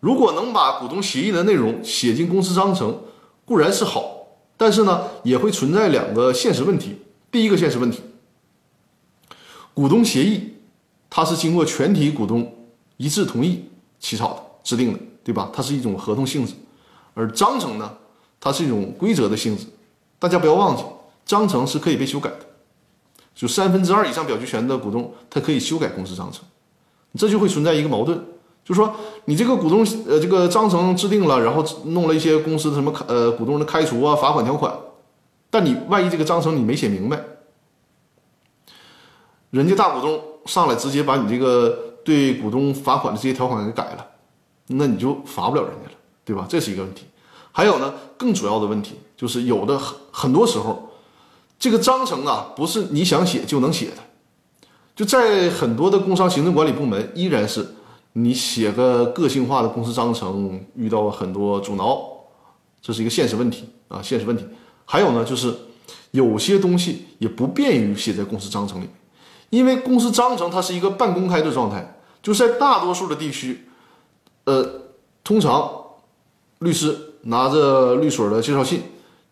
[0.00, 2.98] 如果能把股东协议的内容写进公司章程，
[3.44, 4.26] 固然是好，
[4.56, 6.96] 但是呢也会存在两个现实问题。
[7.30, 8.00] 第一个现实问题，
[9.74, 10.54] 股东协议
[11.10, 12.52] 它是经过全体股东。
[12.98, 13.62] 一致同意
[14.00, 15.50] 起草的制定的，对吧？
[15.52, 16.54] 它是一种合同性质，
[17.12, 17.92] 而章程呢，
[18.40, 19.66] 它是一种规则的性质。
[20.18, 20.82] 大家不要忘记，
[21.26, 22.38] 章程是可以被修改的。
[23.34, 26.42] 就三分之二以上表决权的股东，他可以修改公司章程，
[27.18, 28.18] 这就会存在一个矛盾，
[28.64, 34.74] 就是说你这个股东呃这个章程制定了，然后弄了一些公司的什么呃股东的开除啊、罚款条款，
[35.50, 37.22] 但你万一这个章程你没写明白，
[39.50, 41.82] 人家大股东上来直接把你这个。
[42.06, 44.06] 对股东罚款的这些条款给改了，
[44.68, 46.46] 那你就罚不了人家了，对吧？
[46.48, 47.04] 这是一个问题。
[47.50, 50.85] 还有呢，更主要的问题就是有的很很多时候，
[51.58, 53.96] 这个章程啊不是你想写就能写的，
[54.94, 57.66] 就在很多的工商行政管理部门，依然是
[58.12, 62.00] 你写个个性化的公司章程遇到很多阻挠，
[62.80, 64.44] 这是一个现实问题啊，现实问题。
[64.84, 65.54] 还有呢，就是
[66.12, 68.88] 有些东西也不便于写在公司章程里，
[69.50, 71.94] 因为公司章程它是一个半公开的状态。
[72.22, 73.68] 就是在大多数的地区，
[74.46, 74.68] 呃，
[75.22, 75.70] 通常
[76.58, 78.82] 律师拿着律所的介绍信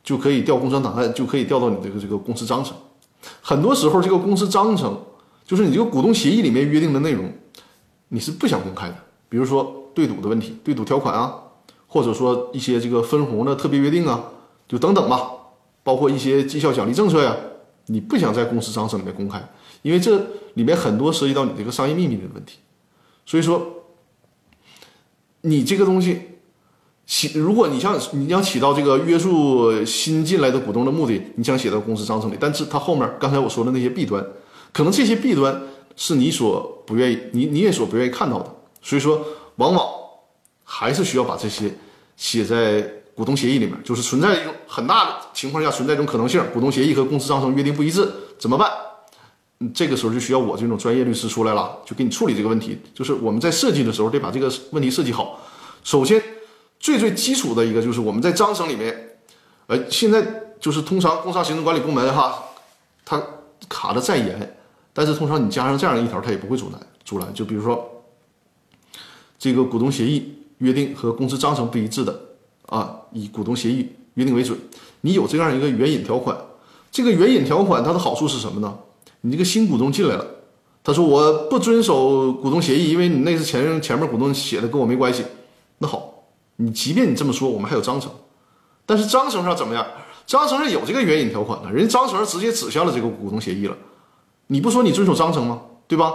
[0.05, 2.77] 就可以调工商档案，就可以调到你这个这个公司章程。
[3.40, 4.97] 很多时候，这个公司章程
[5.47, 7.33] 就是你这个股东协议里面约定的内容，
[8.09, 8.97] 你是不想公开的。
[9.31, 11.35] 比如说对赌的问题、对赌条款啊，
[11.87, 14.25] 或者说一些这个分红的特别约定啊，
[14.69, 15.31] 就等等吧，
[15.83, 17.35] 包括一些绩效奖励政策呀，
[17.87, 19.43] 你不想在公司章程里面公开，
[19.83, 20.19] 因为这
[20.55, 22.59] 里面很多涉及到你这个商业秘密的问题。
[23.25, 23.67] 所以说，
[25.40, 26.34] 你这个东西
[27.07, 34.25] 起，如果你想你想起到这个约束新进来的股东的目的，你想写到公司章程里，但是它后面刚才我说的那些弊端，
[34.73, 35.62] 可能这些弊端
[35.97, 38.55] 是你所不愿意，你你也所不愿意看到的。
[38.81, 39.23] 所以说，
[39.57, 39.87] 往往
[40.62, 41.71] 还是需要把这些
[42.17, 42.81] 写在
[43.14, 48.71] 股东协议里面，就是存在一种很大的情况下存在一种可能性，股东协议和公司章程约定不一致，怎么办？
[49.73, 52.79] 这个时候就需要我这种专业律师出来了，就给你处理这个问题。
[52.93, 55.40] 就是我们在设计的时候得把这个问题设计好。
[55.83, 56.21] 首先，
[56.85, 59.16] 最最基础的一个就是我们在章程里面，
[59.68, 60.23] 呃，现在
[60.61, 62.44] 就是通常工商行政管理部门哈，
[63.07, 63.18] 它
[63.70, 64.55] 卡的再严，
[64.92, 67.33] 但是通常你加上这样一条，它也不会阻拦阻拦。
[67.33, 68.05] 就比如说，
[69.38, 72.20] 这个股东协议约定和公司章程不一致的
[72.66, 74.59] 啊，以股东协议约定为准。
[75.01, 76.37] 你有这样一个援引条款，
[76.90, 78.77] 这个援引条款它的好处是什么呢？
[79.23, 80.27] 你这个新股东进来了，
[80.83, 85.25] 他说我不遵守股东协议，因为你那是前前面股东写的，跟我没关系。
[85.79, 86.13] 那好，
[86.57, 88.11] 你即便你这么说，我们还有章程，
[88.87, 89.87] 但是章程上怎么样？
[90.27, 93.77] 章程上有这个援引条款的，人家章程上直接指向了这个股东协议了。
[94.47, 95.61] 你不说你遵守章程吗？
[95.87, 96.12] 对吧？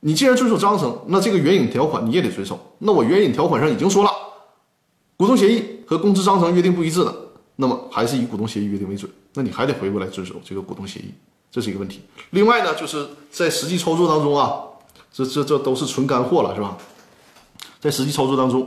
[0.00, 2.58] 你既然遵守章程，那这个援引条款你也得遵守。
[2.78, 4.10] 那我援引条款上已经说了，
[5.16, 7.14] 股东协议和公司章程约定不一致的，
[7.56, 9.10] 那么还是以股东协议约定为准。
[9.34, 11.12] 那你还得回过来遵守这个股东协议。
[11.50, 12.00] 这是一个问题。
[12.30, 14.60] 另外呢，就是在实际操作当中啊，
[15.12, 16.76] 这这这都是纯干货了，是吧？
[17.80, 18.66] 在实际操作当中，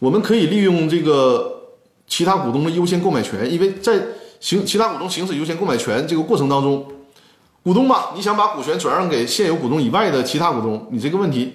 [0.00, 1.72] 我们可以利用这个
[2.06, 4.02] 其他股东的优先购买权，因为在
[4.40, 6.86] 行其他股东行使优先购买权这个过程当中，
[7.62, 11.54] 股东嘛，你想把股权转让给现有股东以外的其他股东，你这个问题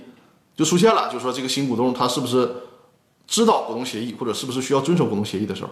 [0.55, 2.49] 就出现了，就是说这个新股东他是不是
[3.27, 5.69] 知道股东协议，或者是不是需要遵守股东协议的时候。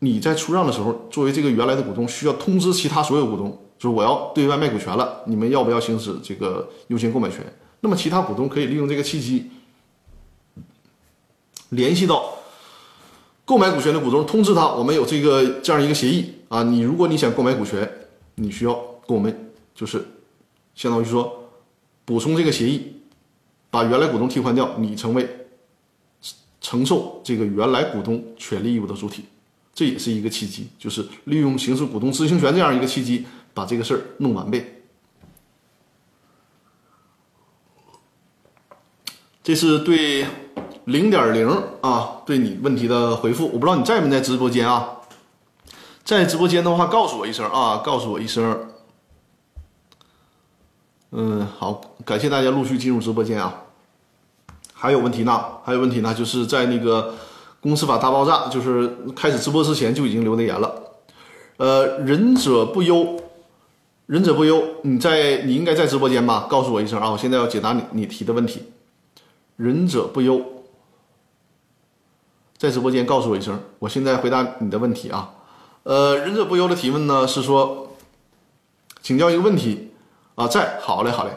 [0.00, 7.40] 你在出让的时候，作为这个原来的股东，需要通知其他所有股东，就是我要对外卖股权了，你们要不要行使这个优先购买权？
[7.80, 9.50] 那么其他股东可以利用这个契机，
[11.70, 12.34] 联系到
[13.44, 17.90] 购买股权的股东，通知他，我们有这个这样一个协议啊，你如果你想购买股权，
[18.36, 18.74] 你需要
[19.06, 20.04] 跟我们就是
[20.74, 21.50] 相当于说
[22.04, 23.00] 补充这个协议，
[23.70, 25.28] 把原来股东替换掉，你成为
[26.60, 29.24] 承受这个原来股东权利义务的主体。
[29.74, 34.82] 这也是一个契机，就是利用行使股东知情权这样一个契机，把这个事儿弄完备。
[39.42, 40.26] 这是对
[40.86, 41.48] 零点零
[41.80, 43.46] 啊，对你问题的回复。
[43.46, 44.88] 我不知道你在没在直播间啊？
[46.04, 48.68] 在直播间的话，告诉我一声啊，告诉我一声。
[51.10, 53.62] 嗯，好，感谢大家陆续进入直播间啊。
[54.72, 55.44] 还有问题呢？
[55.64, 56.14] 还有问题呢？
[56.14, 57.14] 就是在那个
[57.60, 60.72] 公司法大爆炸，就是开始直播之前就已经留的言了。
[61.56, 63.18] 呃，忍者不忧，
[64.06, 66.46] 忍者不忧，你在你应该在直播间吧？
[66.48, 68.62] 告诉我一声啊，我现在要解答你你提的问题。
[69.56, 70.44] 忍者不忧，
[72.58, 75.34] 在直播间告诉我一声，我现在回答你的问题啊。
[75.82, 77.88] 呃，忍者不忧的提问呢是说，
[79.02, 79.92] 请教一个问题
[80.34, 81.30] 啊，在好嘞好嘞，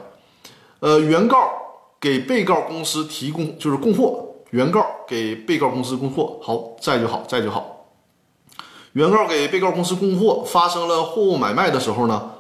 [0.79, 1.37] 呃，原告
[1.99, 7.85] 给被告公司提供就是供货，原告给被告公司供货，好在就好在就好。
[8.93, 12.31] 原告给被告公司供货，发生了货物买卖的时候呢，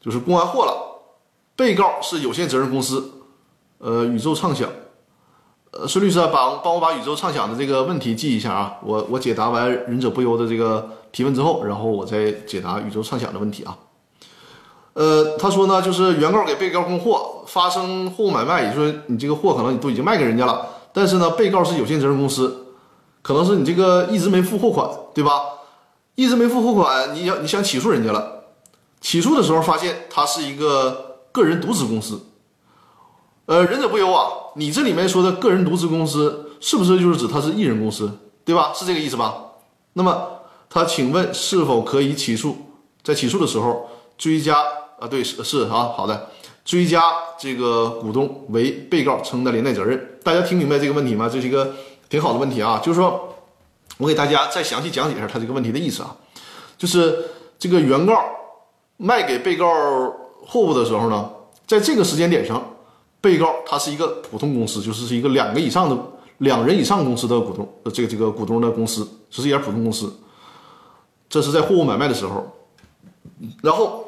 [0.00, 1.02] 就是供完货了，
[1.54, 3.12] 被告是有限责任公司，
[3.78, 4.68] 呃，宇宙畅想。
[5.88, 8.76] 孙律师啊，把帮我把宇宙畅想的这个问题记一下啊。
[8.82, 13.76] 我我解答完忍者不忧的这个提问之后，然后我再解答宇宙畅想的问题啊。
[14.94, 22.68] 呃，他说呢，就是原告给被告供货，发生货物买卖，也就是说你这个货可能你都已经卖给人家了，但是呢，被告是有限责任公司，
[23.20, 25.42] 可能是你这个一直没付货款，对吧？
[26.14, 28.44] 一直没付货款，你要你想起诉人家了，
[29.02, 32.18] 起诉的时候发现他是一个个人独资公司。
[33.46, 38.10] 呃，忍者不忧啊，你这里面说的个人独资公司是不是就是指他是艺人公司，
[38.44, 38.72] 对吧？
[38.74, 39.36] 是这个意思吧？
[39.92, 40.28] 那么
[40.68, 42.56] 他请问是否可以起诉？
[43.04, 44.58] 在起诉的时候追加
[44.98, 45.06] 啊？
[45.08, 46.28] 对，是是啊，好的，
[46.64, 47.00] 追加
[47.38, 50.18] 这个股东为被告承担连带责任。
[50.24, 51.30] 大家听明白这个问题吗？
[51.32, 51.72] 这是一个
[52.08, 52.80] 挺好的问题啊。
[52.82, 53.32] 就是说
[53.98, 56.16] 我给大家再详细讲解一下他这个问题的意思啊，
[56.76, 57.24] 就是
[57.60, 58.20] 这个原告
[58.96, 59.72] 卖给被告
[60.44, 61.30] 货物的时候呢，
[61.64, 62.60] 在这个时间点上。
[63.20, 65.98] 被告他是一个普通公司，就是一个两个以上的
[66.38, 70.14] 两人以上公司的股东，这个这个股东的公司，这是一家普通公司。
[71.28, 72.46] 这是在货物买卖的时候，
[73.62, 74.04] 然后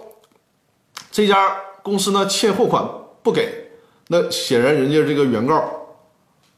[1.10, 2.86] 这家公司呢欠货款
[3.22, 3.70] 不给，
[4.06, 5.54] 那显然人家这个原告，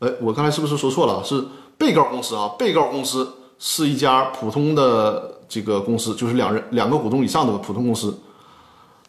[0.00, 1.24] 哎，我刚才是不是说错了？
[1.24, 1.42] 是
[1.78, 8.20] 被告公司啊，被告公司是一家普通的这个公司，就是两人两个股东以上的普通公司。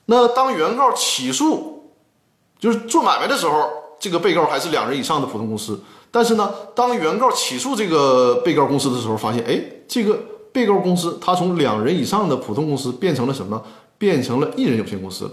[0.06, 1.81] 那当原告起诉。
[2.62, 3.68] 就是做买卖的时候，
[4.00, 5.78] 这个被告还是两人以上的普通公司。
[6.12, 10.20] 但是呢，当原告起诉这个被告公司的时候，发现，哎，这个
[10.52, 13.60] 被告公司它从两人以上的普通公司变成了什么？
[13.98, 15.30] 变成了一人有限公司。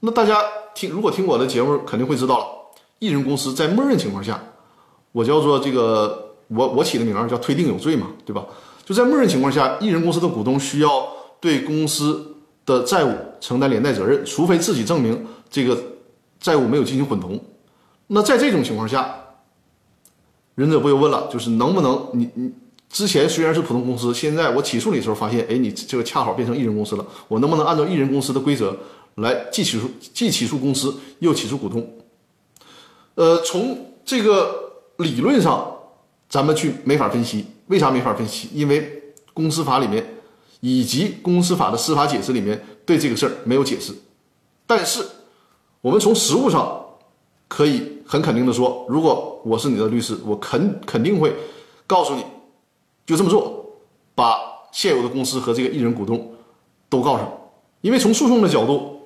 [0.00, 0.42] 那大家
[0.74, 2.46] 听，如果听我的节目，肯定会知道了，
[3.00, 4.42] 一人公司在默认情况下，
[5.12, 8.46] 我叫做这个，我我起的名儿叫推定有罪嘛，对吧？
[8.86, 11.06] 就在默认情况下，一人公司的股东需要
[11.38, 15.76] 对公司的债务承担连带责任，除非自己证明这个。
[16.40, 17.38] 债务没有进行混同，
[18.06, 19.14] 那在这种情况下，
[20.54, 22.50] 忍者不又问了，就是能不能你你
[22.88, 28.74] 之前虽然是普通公司，现在我起诉你的时候发现，哎，你这个恰好变成一人公司了，我能不能按照一人公司的规则
[29.16, 31.86] 来既起诉既起诉公司又起诉股东？
[33.16, 35.76] 呃，从这个理论上，
[36.28, 38.48] 咱们去没法分析，为啥没法分析？
[38.54, 40.16] 因为公司法里面
[40.60, 43.94] 以及公司法的司法解释里面对这个事儿没有解释，
[44.66, 45.04] 但是。
[45.80, 46.84] 我们从实物上
[47.48, 51.34] 可以很肯定的说，如果我是你的律师，我肯肯定会
[51.86, 52.24] 告诉你，
[53.06, 53.64] 就这么做，
[54.14, 54.38] 把
[54.72, 56.34] 现有的公司和这个一人股东
[56.88, 57.26] 都告上。
[57.80, 59.00] 因为从诉讼的角度，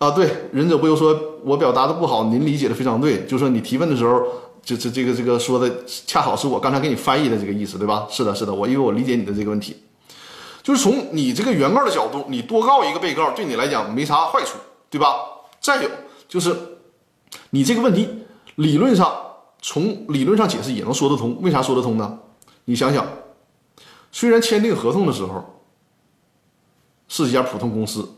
[0.00, 4.20] 啊，对，忍者不由说，我表达的不好，您理解的非常对，就说你提问的时候，
[4.64, 8.08] 就这这个这个说的恰好是我刚才给你翻译的这个意思，对吧？
[8.10, 9.76] 是的，是的，我因为我理解你的这个问题，
[10.60, 14.58] 就是从你这个原告的角度，你多告一个被告，对你来讲没啥坏处。
[14.94, 15.16] 对吧？
[15.60, 15.90] 再有
[16.28, 16.56] 就是，
[17.50, 18.08] 你这个问题
[18.54, 19.12] 理论上
[19.60, 21.36] 从理论上解释也能说得通。
[21.42, 22.20] 为啥说得通呢？
[22.66, 23.04] 你想想，
[24.12, 25.64] 虽然签订合同的时候
[27.08, 28.08] 是一家普通公司，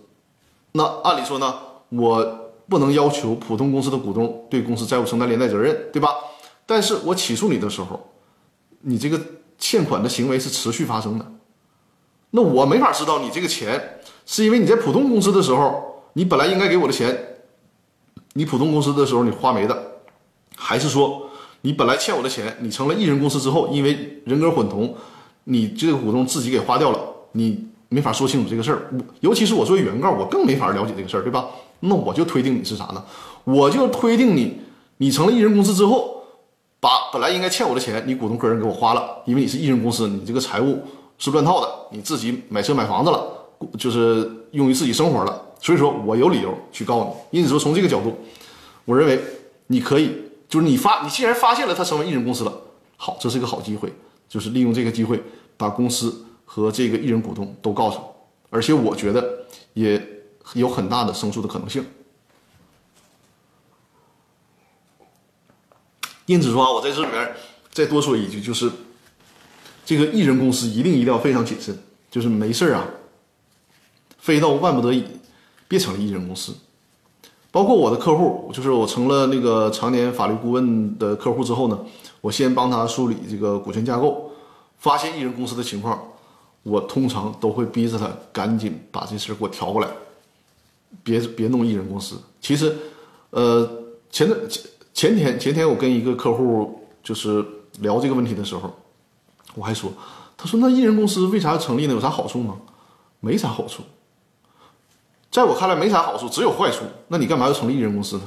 [0.72, 1.58] 那按理说呢，
[1.88, 6.10] 我不能要求普通公司的股东对公司债务承担连带责任，对吧？
[6.66, 8.12] 但是我起诉你的时候，
[8.82, 9.18] 你这个
[9.56, 11.24] 欠款的行为是持续发生的，
[12.32, 15.94] 那我没法知道你这个钱是因为你在普通公司的时候。
[16.16, 17.14] 你本来应该给我的钱，
[18.32, 20.00] 你普通公司的时候你花没的，
[20.56, 21.28] 还是说
[21.60, 24.94] 你本来欠我的钱，你成了艺人公司之后，因为人格混同，
[25.44, 26.98] 你这个股东自己给花掉了，
[27.32, 28.90] 你没法说清楚这个事儿。
[29.20, 31.48] 尤其是我作为原告，我更没法了解这个事儿，对吧？
[31.80, 33.04] 那我就推定你是啥呢？
[33.44, 34.58] 我就推定你，
[34.96, 36.22] 你成了艺人公司之后，
[36.80, 40.78] 把本来应该欠我的钱，你股东个人给我花了，因为你是艺人公司，你这个财务
[41.18, 43.22] 是乱套的，你自己买车买房子了，
[43.78, 45.42] 就是用于自己生活了。
[45.60, 47.38] 所以说我有理由去告你。
[47.38, 48.18] 因此说，从这个角度，
[48.84, 49.20] 我认为
[49.66, 50.12] 你可以
[50.48, 52.52] 就是你发，你既然发现了他成为艺人公司了，
[52.96, 53.92] 好，这是一个好机会，
[54.28, 55.22] 就是利用这个机会
[55.56, 58.04] 把公司和这个艺人股东都告上，
[58.50, 60.00] 而且我觉得也
[60.54, 61.84] 有很大的胜诉的可能性。
[66.26, 67.34] 因此说啊，我在这里面
[67.70, 68.70] 再多说一句，就是
[69.84, 71.76] 这个艺人公司一定一定要非常谨慎，
[72.10, 72.84] 就是没事啊，
[74.18, 75.04] 非到万不得已，
[75.68, 76.54] 别成立艺人公司。
[77.50, 81.78] 包括我的客户，就是我成了那个常年法律顾问的客户之后呢，
[82.20, 84.30] 我先帮他梳理这个股权架构，
[84.78, 86.00] 发现艺人公司的情况，
[86.62, 89.88] 我通常都会逼着他赶紧把这事儿给我调过来，
[91.02, 92.20] 别别弄艺人公司。
[92.40, 92.76] 其实，
[93.30, 93.68] 呃，
[94.10, 94.62] 前段前。
[94.96, 97.44] 前天前天我跟一个客户就是
[97.80, 98.74] 聊这个问题的时候，
[99.54, 99.92] 我还说，
[100.38, 101.92] 他说那艺人公司为啥要成立呢？
[101.92, 102.56] 有啥好处吗？
[103.20, 103.82] 没啥好处，
[105.30, 106.84] 在我看来没啥好处，只有坏处。
[107.08, 108.22] 那你干嘛要成立艺人公司呢？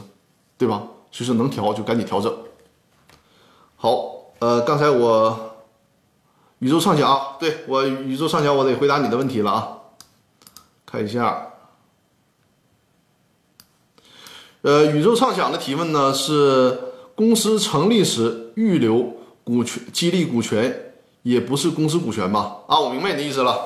[0.57, 0.83] 对吧？
[1.11, 2.31] 所以说能调就赶紧调整。
[3.75, 5.55] 好，呃，刚才我
[6.59, 9.77] 宇宙畅想，对我宇宙畅想，我得回答你的问题了啊，
[10.85, 11.47] 看一下。
[14.61, 16.77] 呃，宇宙畅想的提问呢是：
[17.15, 20.93] 公司成立时预留股权激励股权，
[21.23, 22.57] 也不是公司股权吧？
[22.67, 23.57] 啊，我明白你的意思了。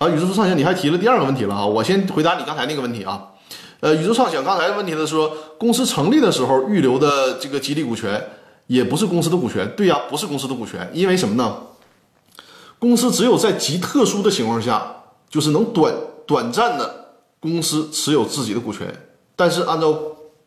[0.00, 3.22] 啊，宇宙畅想，你还提了第二个问题了哈，我先回答你刚才那个问题啊。
[3.80, 8.18] 呃，宇宙畅想刚才的问题呢说，公司成立的时候预留的这个激励股权，
[8.66, 9.70] 也不是公司的股权。
[9.76, 11.54] 对呀，不是公司的股权，因为什么呢？
[12.78, 14.82] 公司只有在极特殊的情况下，
[15.28, 15.94] 就是能短
[16.26, 16.96] 短暂的。
[17.38, 18.86] 公司持有自己的股权，
[19.36, 19.94] 但是按照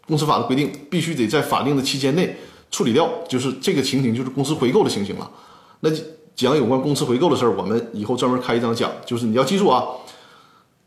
[0.08, 2.36] 公司法的规定，必须得在法定的期间内
[2.72, 3.08] 处理掉。
[3.28, 5.30] 就是这个情形，就是公司回购的情形了。
[5.80, 5.89] 那
[6.36, 8.91] 讲有关公司回购的事儿，我们以后专门开一章讲。
[9.05, 9.84] 就是你要记住啊，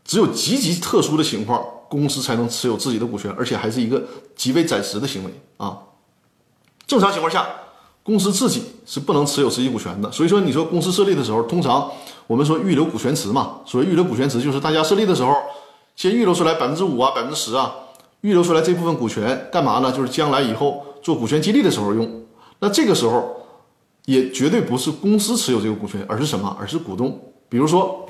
[0.03, 4.03] 只有极其特殊的情况，公司才能持有自己的股权，而且还是一个
[4.35, 5.77] 极为暂时的行为啊。
[6.85, 7.47] 正常情况下，
[8.03, 10.11] 公司自己是不能持有自己股权的。
[10.11, 11.89] 所以说，你说公司设立的时候，通常
[12.27, 13.61] 我们说预留股权池嘛。
[13.65, 15.35] 所谓预留股权池，就是大家设立的时候。
[15.95, 17.73] 先预留出来百分之五啊，百分之十啊，
[18.21, 19.91] 预留出来这部分股权干嘛呢？
[19.91, 22.23] 就是将来以后做股权激励的时候用。
[22.59, 23.36] 那这个时候
[24.07, 26.55] 也绝对不是公司持有这个股权，而是什么？
[26.57, 27.21] 而是股东。
[27.49, 28.09] 比如说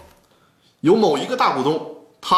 [0.82, 2.38] 有某一个大股东，他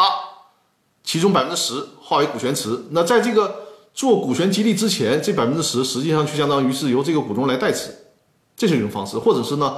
[1.04, 7.90] 其中百分之十划为股权池，那在这个做股权激励之前，这百分之十实际上就相当于是由这个股东来代持，
[8.56, 9.76] 这是一种方式，或者是呢？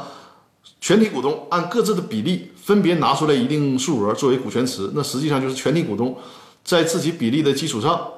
[0.81, 6.17] 全体股东按各自的比例分别拿出来一定数额作为股权池，那实际上就是全体股东
[6.63, 8.13] 在自己比例的基础上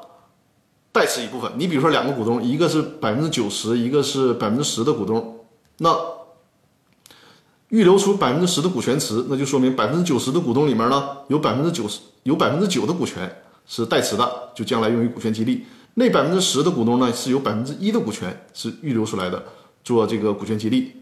[0.93, 1.51] 代持一部分。
[1.57, 5.34] 你比如说两个股东，一个是百分之九十，一个是百分之十的股东，
[5.79, 5.97] 那
[7.69, 15.65] 预留出百分之十的股权池，那就说明百分之九十的股东里面呢，有百分之九十有百分之九的股权是代持的，就将来用于股权激励。
[15.95, 19.43] 那百分之十的股东呢，是有百分之一的股权是预留出来的，
[19.83, 20.93] 做这个股权激励。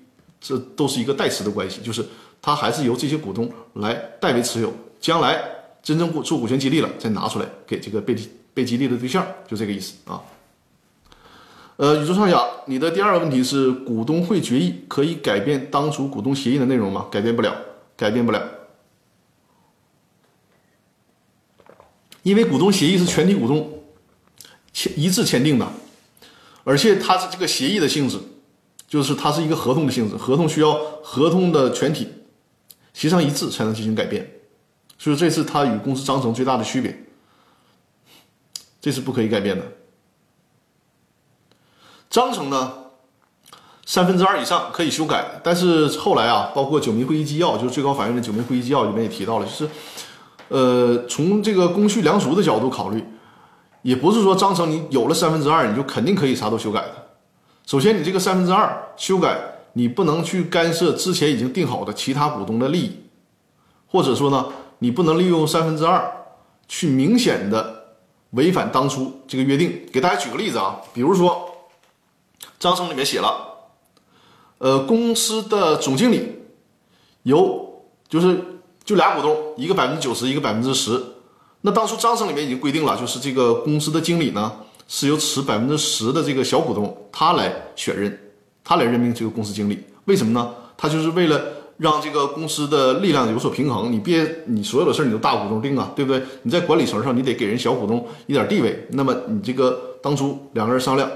[0.40, 2.04] 这都是一个代持的关系，就是
[2.40, 5.40] 它还是由这些股东来代为持有，将来
[5.82, 8.16] 真正做股权激励了，再拿出来给这个被
[8.52, 10.20] 被激励的对象，就这个意思啊。
[11.82, 17.08] 呃，宇宙畅想，你的第二个问题是股东会决议可以改变当初股东协议的内容吗？
[17.10, 17.52] 改变不了，
[17.96, 18.40] 改变不了，
[22.22, 23.82] 因为股东协议是全体股东
[24.72, 25.68] 签一致签订的，
[26.62, 28.16] 而且它是这个协议的性质。
[28.86, 32.06] 就是它是一个合同的性质，合同需要合同的全体
[32.92, 34.30] 协商一致才能进行改变，
[34.98, 36.96] 所以这是它与公司章程最大的区别，
[38.80, 39.66] 这是不可以改变的。
[42.12, 42.70] 章程呢，
[43.86, 49.68] 三分之二以上可以修改，但是后来啊，包括九民会议纪要，就是最高法院的九民会议纪要里面也提到了，就是，
[50.48, 53.02] 呃，从这个公序良俗的角度考虑，
[53.80, 57.08] 也不是说章程你有了三分之二，你就肯定可以啥都修改的。
[57.66, 59.34] 首先，你这个三分之二修改，
[59.72, 63.04] 你不能去干涉之前已经定好的其他股东的利益，
[63.86, 64.48] 或者说呢，
[64.80, 66.12] 你不能利用三分之二
[66.68, 67.84] 去明显的
[68.32, 69.80] 违反当初这个约定。
[69.90, 71.48] 给大家举个例子啊，比如说
[72.62, 73.44] 章程里面写了，
[74.58, 76.38] 呃，公司的总经理
[77.24, 78.38] 由就是
[78.84, 81.02] 就俩股东，一个百分之九十，一个百分之十。
[81.62, 84.52] 那当初章程里面已经规定了，就是这个公司的经理呢。
[84.86, 88.16] 是由持百分之十的这个小股东他来选任，
[88.62, 89.82] 他来任命这个公司经理。
[90.04, 90.54] 为什么呢？
[90.76, 91.40] 他就是为了
[91.78, 93.90] 让这个公司的力量有所平衡。
[93.90, 96.22] 你别你所有的事儿你都大股东定啊，对不对？
[96.42, 98.86] 你在管理层上你得给人小股东一点地位。
[98.90, 101.10] 那么你这个当初两个人商量，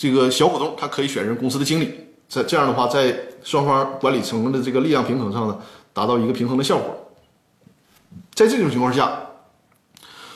[0.00, 1.92] 这个小股东他可以选任公司的经理，
[2.26, 5.58] 在这样的话，在双方管理层的这个力量平衡上呢，
[5.92, 6.96] 达到一个平衡的效果。
[8.32, 9.26] 在这种情况下。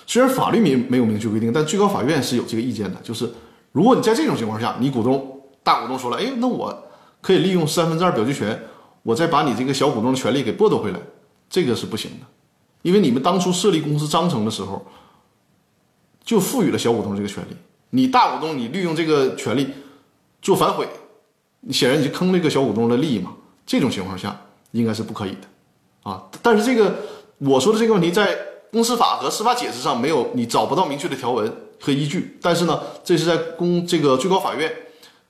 [0.06, 3.32] 虽然法律没没有明确规定，但最高法院是有这个意见的，就是
[3.72, 6.86] 如果你在这种情况下，你股东大股东说了，哎，那我
[7.22, 8.62] 可以利用三分之二表决权，
[9.02, 11.00] 我再把你这个小股东的权利给剥夺回来，
[11.48, 12.26] 这个是不行的，
[12.82, 14.84] 因为你们当初设立公司章程的时候，
[16.22, 17.56] 就赋予了小股东这个权利，
[17.94, 19.68] 你大股东你利用这个权利
[20.42, 20.88] 做反悔，
[21.70, 23.34] 显然你就坑那个小股东的利益嘛，
[23.64, 24.36] 这种情况下
[24.72, 26.96] 应该是不可以的，啊，但是这个
[27.38, 28.36] 我说的这个问题在。
[28.74, 31.48] 公司法和司法解释上没有，你找不到明确的条文
[31.80, 32.36] 和依据。
[32.42, 34.68] 但是呢，这是在公这个最高法院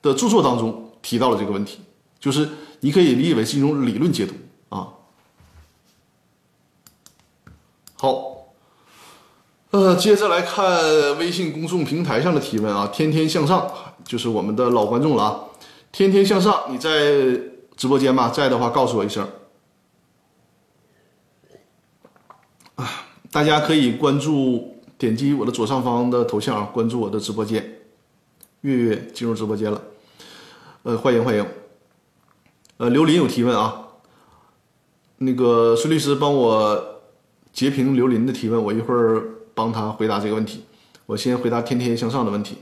[0.01, 1.79] 的著作当中提到了这个问题，
[2.19, 2.49] 就是
[2.79, 4.33] 你可以理解为是一种理论解读
[4.75, 4.89] 啊。
[7.97, 8.34] 好，
[9.75, 13.69] 呃，接着来看微信公众平台上的提问啊，天天向上
[14.05, 15.39] 就是我们的老观众了啊，
[15.91, 17.11] 天天向上，你在
[17.75, 18.29] 直播间吗？
[18.29, 19.27] 在的话告诉我一声。
[22.75, 22.89] 啊
[23.29, 27.79] 大家可以关注，点击我的左上方的头像啊，关注我的直播间。
[28.61, 29.81] 月月进入直播间了，
[30.83, 31.45] 呃，欢迎欢迎。
[32.77, 33.87] 呃，刘林有提问啊，
[35.17, 37.01] 那个孙律师帮我
[37.51, 40.63] 截屏刘林的提问，我一会儿帮他回答这个问题。
[41.07, 42.57] 我先回答天天向上的问题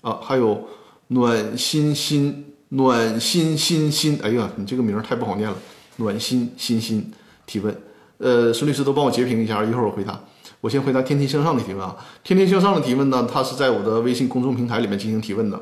[0.00, 0.66] 啊，还有
[1.08, 5.56] 暖心心暖心心心，哎呀，你这个名儿太不好念了，
[5.96, 7.12] 暖心心心
[7.44, 7.76] 提问。
[8.18, 10.18] 呃，孙律师都帮我截屏一下，一会儿我回答。
[10.60, 11.96] 我先回答天天向上的提问啊。
[12.22, 15.60] 天天向上的提问呢，他是在我的微信公众平台里面进行提问的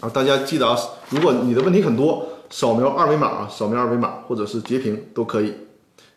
[0.00, 0.08] 啊。
[0.08, 0.78] 大家记得啊，
[1.10, 5.52] 如果你的问题很多，扫描二维码啊，扫描二维码或者是截屏都可以。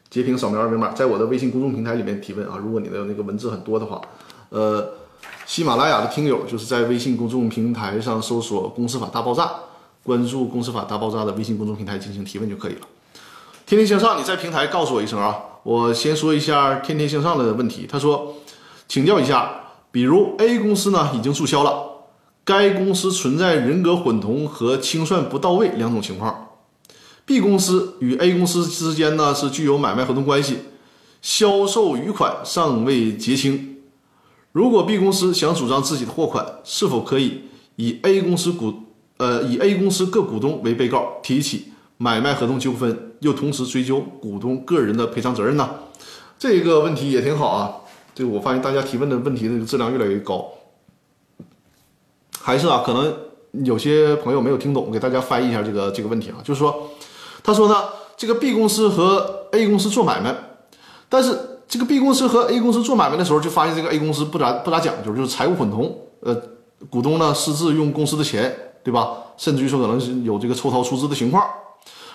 [0.10, 2.58] 截屏扫描二维码，在我的微信公众平台里面提问啊。
[2.58, 4.02] 如果你的那个文字很多的话，
[4.50, 4.94] 呃，
[5.46, 9.52] 喜马拉雅的听友就是在微信公众平台上搜索“公司法大爆炸”，
[10.04, 12.82] 关注“公司法大爆炸”的微信公众平台进行提问就可以了。
[13.68, 15.38] 天天向上，你在平台告诉我一声啊！
[15.62, 17.86] 我先说一下天天向上的问题。
[17.88, 18.34] 他说，
[18.88, 19.52] 请教一下，
[19.92, 21.84] 比如 A 公司呢已经注销了，
[22.44, 26.49] 该公司存在人格混同和清算不到位两种情况。
[27.30, 30.62] B 公司与 A 公司之间呢是具有买卖合同关系，
[31.22, 33.78] 销售余款尚未结清。
[34.52, 37.44] 如果 B 公司想主张自己的货款，是否可以
[37.76, 38.74] 以 A 公司股
[39.18, 41.66] 呃以 A 公司各股东为被告提起？
[41.98, 45.70] 买卖合同纠纷，又同时追究股东个人的赔偿责任呢？
[46.40, 47.76] 这个问题也挺好啊。
[48.16, 50.48] 这个我发现大家提问的问题的质量越来越高。
[52.42, 53.16] 还是啊，可能
[53.64, 56.38] 有些朋友没有听懂，给大家翻译一下这个这个问题啊。
[56.44, 56.90] 就是说，
[57.50, 57.84] 他说呢，
[58.16, 60.36] 这个 B 公司和 A 公司做买卖，
[61.10, 61.36] 但是
[61.68, 66.40] 这个 B 公司和 A 公司做买卖的时候，就发现这个 A 公司不咋不咋讲究，就是财务混同，呃，
[66.92, 69.18] 股东呢私自用公司的钱，对吧？
[69.36, 71.44] 甚至于说可能是有这个抽逃出资的情况。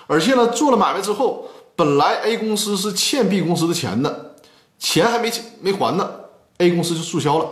[0.07, 4.35] 而且呢，做了买卖之后，本来 A 公司是欠 B 公司的钱的，
[4.79, 5.29] 钱还没
[5.59, 6.09] 没还呢
[6.59, 7.49] ，A 公司就注销了，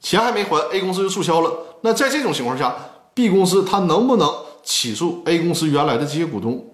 [0.00, 1.52] 钱还没还，A 公司就注销了。
[1.82, 2.74] 那在这种情况下
[3.12, 6.64] ，B 公司他能不能起诉 A 公司原来的这些股东？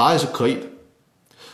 [0.00, 0.62] 答案是可以的，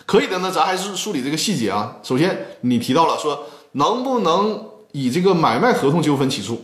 [0.07, 0.53] 可以的呢。
[0.53, 1.97] 咱还是梳理这个细节啊。
[2.05, 3.42] 首先，你提到了说
[3.72, 6.62] 能不能以这个买卖合同纠纷起诉？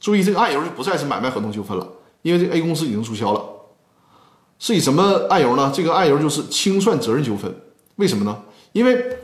[0.00, 1.86] 注意，这个案由就不再是买卖合同纠纷了，
[2.22, 3.44] 因为这 A 公司已经注销了。
[4.58, 5.70] 是以什么案由呢？
[5.74, 7.54] 这个案由就是清算责任纠纷。
[7.96, 8.44] 为什么呢？
[8.72, 9.18] 因为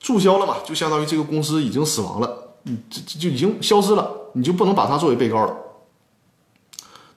[0.00, 5.54] 注销了嘛，就相当于这个公司已经死亡了，你这这就已经消失了，你就不能把它作为被告了。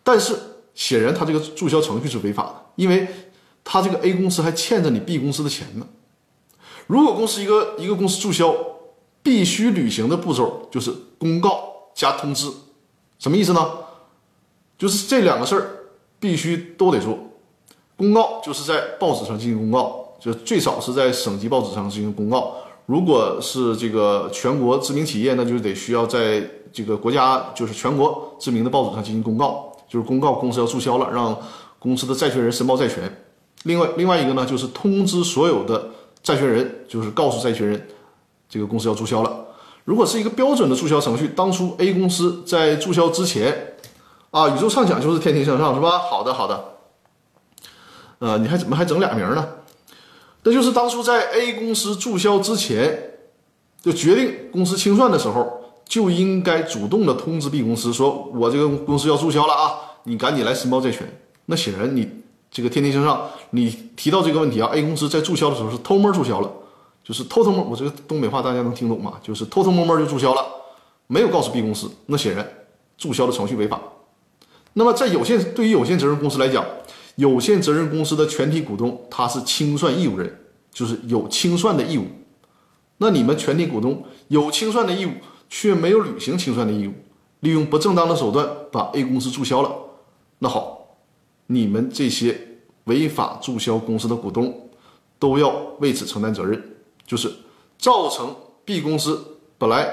[0.03, 0.37] 但是
[0.73, 3.07] 显然他这个注销程序是违法的，因为
[3.65, 5.85] 他这个 A 公司还欠着你 B 公司的钱呢。
[6.87, 8.55] 如果公司一个一个公司注销，
[9.23, 12.47] 必须履行的步骤就是公告加通知，
[13.17, 13.71] 什么意思呢？
[14.77, 15.67] 就是这两个事儿
[16.19, 17.17] 必须都得做。
[17.97, 22.55] 公告就是在报纸上进行公告，就最少是在省级报纸上进行公告。
[22.85, 31.35] 如果是这个全国知名企业，那就得需要在这个国家就是全国知名的报纸上进行公告，就是公告公司要注销了，让
[31.79, 33.11] 公司的债权人申报债权。
[33.65, 35.89] 另外，另外一个呢，就是通知所有的
[36.23, 37.87] 债权人，就是告诉债权人，
[38.47, 39.45] 这个公司要注销了。
[39.83, 43.75] 如果是一个标准的注销程序，当初 A 公司在注销之前，
[44.31, 45.99] 啊，宇宙畅想就是天天向上，是吧？
[45.99, 46.63] 好的，好的。
[48.19, 49.47] 呃，你还怎么还整俩名呢？
[50.43, 53.17] 那就是当初在 A 公司注销之前，
[53.81, 61.19] 就决定公司清算的时候，就应该主动的通知 B 公司，说我这个公司要注销了啊，你赶紧来申报债权。
[61.47, 62.09] 那显然你
[62.55, 66.49] 这个天天向上，你提到这个问题啊，A 公司在注销的时候是偷摸注销了，
[67.03, 69.15] 就是偷偷摸，我这个东北话大家能听懂吗？
[69.21, 70.41] 就是偷偷摸摸就注销了，
[71.07, 72.49] 没有告诉 B 公司，那显然
[72.97, 73.81] 注销的程序违法。
[74.71, 76.63] 那么在有限对于有限责任公司来讲，
[77.15, 80.39] 有限责任公司的全体股东，他是清算义务人，
[80.71, 82.05] 就是有清算的义务。
[82.99, 85.11] 那你们全体股东有清算的义务，
[85.49, 86.93] 却没有履行清算的义务，
[87.41, 89.75] 利用不正当的手段把 A 公司注销了。
[90.39, 90.74] 那好，
[91.47, 94.69] 你们这些违法注销公司的股东
[95.19, 96.61] 都要为此承担责任，
[97.05, 97.31] 就是
[97.77, 99.87] 造成 B 公司本来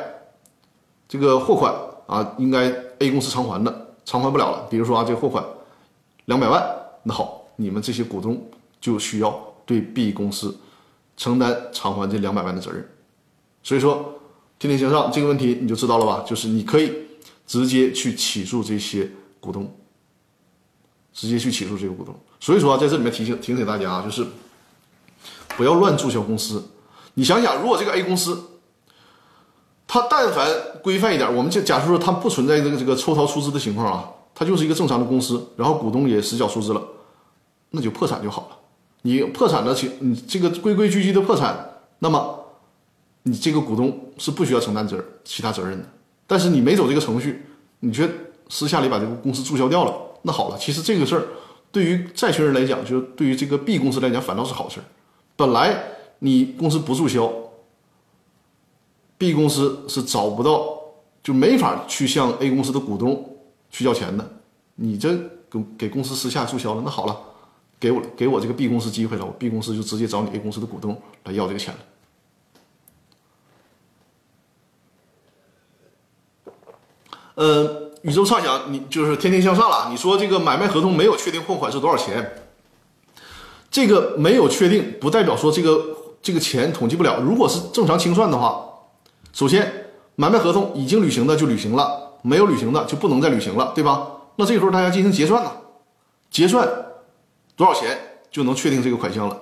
[1.08, 1.74] 这个货款
[2.06, 4.66] 啊应该 A 公司偿还的，偿还不了了。
[4.70, 5.44] 比如说啊，这个货款
[6.24, 6.62] 两百万，
[7.02, 8.50] 那好，你们这些股东
[8.80, 10.56] 就需要对 B 公司
[11.16, 12.88] 承担偿还这两百万的责任。
[13.62, 14.14] 所以说，
[14.58, 16.24] 天天向上这个问题你就知道了吧？
[16.26, 16.92] 就是你可以
[17.46, 19.70] 直接去起诉这些股东，
[21.12, 22.14] 直接去起诉这个股东。
[22.40, 24.26] 所以说啊，在这里面提醒提醒大家啊，就是
[25.56, 26.62] 不要乱注销公司。
[27.14, 28.42] 你想想，如果这个 A 公司，
[29.86, 30.48] 它但凡
[30.82, 36.82] 规范一点，我们就假设说它不存在这个这个抽逃出资的情况啊，它就是一个正常的公司，然后股东也实缴出资了，
[37.70, 38.56] 那就破产就好了。
[39.02, 42.38] 你破产的情，你这个规规矩矩的破产，那么。
[43.24, 45.84] 你这个股东是不需要承担责任其他责任的，
[46.26, 47.46] 但是你没走这个程序，
[47.78, 48.10] 你却
[48.48, 51.26] 私下里把这个公司注销掉了，那好了，其实这个事儿
[51.70, 54.84] 对于债权人来讲，就是对于这个 B 公司来讲反倒是好事儿。
[55.34, 55.82] 本来
[56.20, 57.32] 你公司不注销
[59.18, 60.78] ，B 公司是找不到，
[61.22, 63.36] 就没法去向 A 公司的股东
[63.70, 64.38] 去要钱的。
[64.76, 65.16] 你这
[65.50, 67.18] 给给公司私下注销了，那好了，
[67.80, 71.80] 给我给我这个 B 公司机会了，我 B 公司就直接找你 A 公司的股东来要这个钱了。
[77.34, 79.86] 呃，宇宙畅想，你就是天天向上了。
[79.88, 82.32] 你说这个买卖合同没有确定货款是多少钱？
[83.70, 85.80] 这个没有确定，不代表说这个
[86.20, 87.20] 这个钱统计不了。
[87.20, 88.60] 如果是正常清算的话，
[89.32, 89.86] 首先
[90.16, 94.08] 买卖合同已经履行的就履行了，没有履行的就不能再履行了，对吧？
[94.34, 95.52] 那这个时候大家进行结算呢？
[96.28, 96.68] 结算
[97.54, 97.96] 多少钱
[98.32, 99.38] 就能确定这个款项了。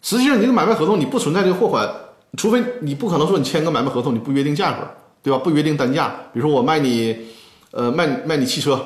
[0.00, 1.86] 实际上，你这个买卖合同你不存在这个货款，
[2.38, 4.78] 除非你不可能说你签个买卖合同你不约定价格。
[5.20, 5.38] 对吧？
[5.42, 7.26] 不约定单价，比如说我卖你，
[7.70, 8.80] 呃，卖卖你汽车，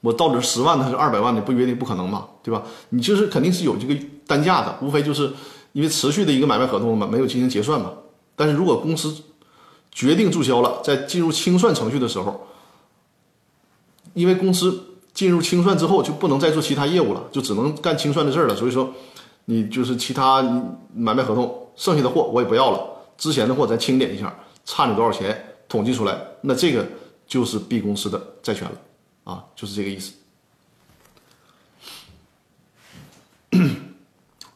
[0.00, 1.40] 我到底是十万的还是二百万的？
[1.40, 2.62] 不约定不可能嘛，对吧？
[2.88, 3.94] 你就是肯定是有这个
[4.26, 5.32] 单价的，无非就是
[5.72, 7.92] 因为持续的一个买卖合同嘛，没有进行结算嘛。
[8.34, 9.14] 但是如果公司
[9.92, 12.48] 决定注销了，在进入清算程序的时候，
[14.14, 14.82] 因为公司
[15.14, 18.56] 进入清算之后就不能再做其他业务了，就只能干清算的事儿了。
[18.56, 18.92] 所以说，
[19.44, 20.42] 你就是其他
[20.94, 22.80] 买卖合同剩下的货我也不要了，
[23.16, 24.34] 之前的货咱清点一下。
[24.64, 25.54] 差你多少钱？
[25.68, 26.86] 统计出来，那这个
[27.26, 28.78] 就是 B 公司的债权了，
[29.24, 30.14] 啊，就是这个意思。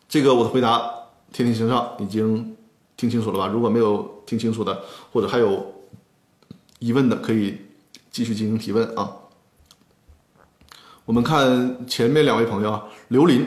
[0.08, 0.90] 这个我的回答，
[1.32, 2.56] 天天向上已经
[2.96, 3.46] 听清楚了吧？
[3.46, 5.74] 如果没有听清楚的，或者还有
[6.78, 7.60] 疑问的，可以
[8.10, 9.12] 继续进行提问啊。
[11.04, 13.46] 我们看前面两位朋友啊，刘林。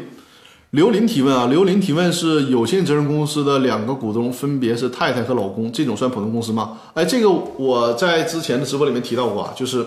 [0.71, 6.77] 刘林提问啊，刘林提问是有限责任公司的两个股东分别是太太和老公，这种算普通公司吗？
[6.93, 9.83] 哎，这个我在之前的直播里面提到过啊，就是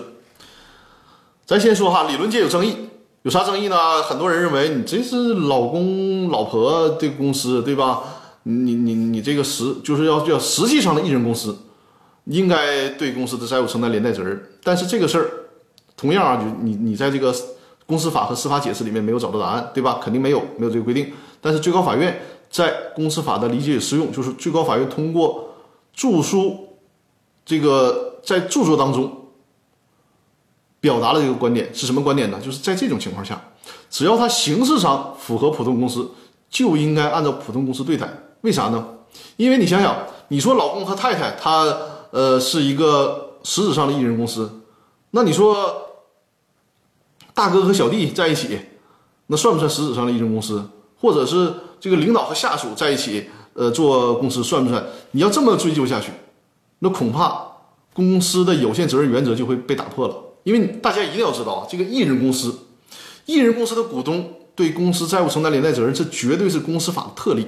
[1.45, 2.75] 咱先说哈，理论界有争议，
[3.21, 4.03] 有啥争议呢？
[4.03, 8.01] 很多人认为你这是老公老婆的公司，对吧？
[8.43, 11.59] 你你你这个实就是要叫实际上的艺人公司，
[12.25, 14.49] 应该对公司的债务承担连带责任。
[14.61, 15.31] 但是这个事儿，
[15.95, 17.33] 同样啊，就你你在这个。
[17.93, 19.99] 公司法和司法解释里面没有找到答案，对吧？
[20.01, 21.13] 肯定没有，没有这个规定。
[21.39, 22.19] 但是最高法院
[22.49, 25.47] 在公司法的理解与适用，就是最高法院通过
[25.93, 26.69] 著书
[27.45, 29.15] 这个在著作当中
[30.79, 32.39] 表达了这个观点，是什么观点呢？
[32.43, 33.39] 就是在这种情况下，
[33.91, 36.09] 只要它形式上符合普通公司，
[36.49, 38.09] 就应该按照普通公司对待。
[38.41, 38.83] 为啥呢？
[39.37, 39.95] 因为你想想，
[40.29, 41.77] 你说老公和太太他
[42.09, 44.49] 呃是一个实质上的艺人公司，
[45.11, 45.92] 那你说。
[47.33, 48.59] 大哥和小弟在一起，
[49.27, 50.63] 那算不算实质上的一人公司？
[50.99, 54.81] 或者是这个领导和下属在一起，呃，做公司算不算？
[55.11, 56.11] 你要这么追究下去，
[56.79, 57.45] 那恐怕
[57.93, 60.15] 公司的有限责任原则就会被打破了。
[60.43, 62.55] 因为大家一定要知道啊，这个艺人公司，
[63.25, 67.47] 艺人公司的股东对公司债务承担连带责任，这绝对是公司法的特例，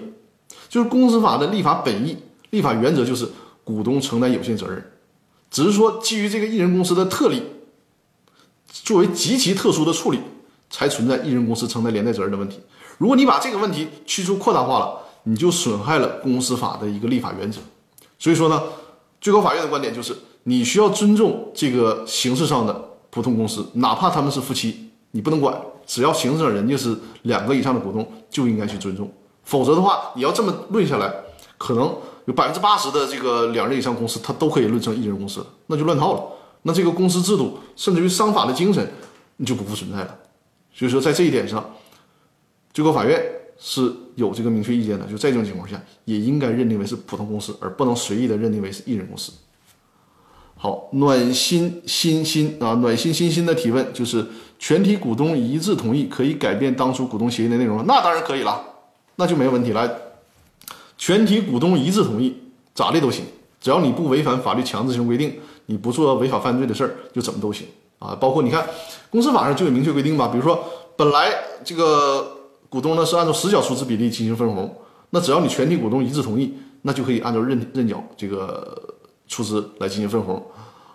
[0.67, 2.17] 就是公司法的立法本意、
[2.49, 3.29] 立法原则就是
[3.63, 4.91] 股东承担有限责任，
[5.49, 7.43] 只是说基于这个艺人公司的特例。
[8.85, 10.19] 作为极其特殊的处理，
[10.69, 12.59] 才存在一人公司承担连带责任的问题。
[12.99, 17.59] 如果你把这个问题去除扩大化了，你就损害了公司法的一个立法原则。
[18.19, 18.61] 所以说呢，
[19.19, 29.11] 最高法院的观点就是，你需要尊重这个形式上的普通公司，哪怕他们是夫妻，你不能管，只要形式上人家是两个以上的股东，就应该去尊重。
[29.43, 31.11] 否则的话，你要这么论下来，
[31.57, 31.91] 可能
[32.25, 36.23] 有百分之八十的这个两人以上公司，它都可以论成一人公司，那就乱套了。
[36.67, 38.91] 那这个公司制度，甚至于商法的精神，
[39.37, 40.17] 你就不复存在了。
[40.73, 41.63] 所以说，在这一点上，
[42.73, 43.23] 最高法院
[43.59, 49.31] 是有这个明确意见的，就在这种情况下，也应该认定为是普通公司，而不能随意的认定为是艺人公司。
[50.55, 54.25] 好，暖心心心啊，暖心心心的提问就是
[54.57, 57.83] 全体股东一致同意可以改变当初股东协议的内容了？
[57.85, 58.59] 那当然可以了，
[59.17, 59.87] 那就没有问题了。
[60.97, 62.35] 全体股东一致同意，
[62.73, 63.23] 咋的都行，
[63.61, 65.35] 只要你不违反法律强制性规定，
[65.67, 67.67] 你不做违法犯罪的事儿，就怎么都行
[67.99, 68.15] 啊。
[68.19, 68.67] 包括你看
[69.09, 70.63] 公司法上就有明确规定吧，比如说
[70.95, 71.31] 本来
[71.63, 72.37] 这个
[72.69, 74.75] 股东呢是按照实缴出资比例进行分红，
[75.11, 78.93] 那只要你全体股东一致同意，那就可以按照认认缴这个。
[79.27, 80.39] 出资来进行分红，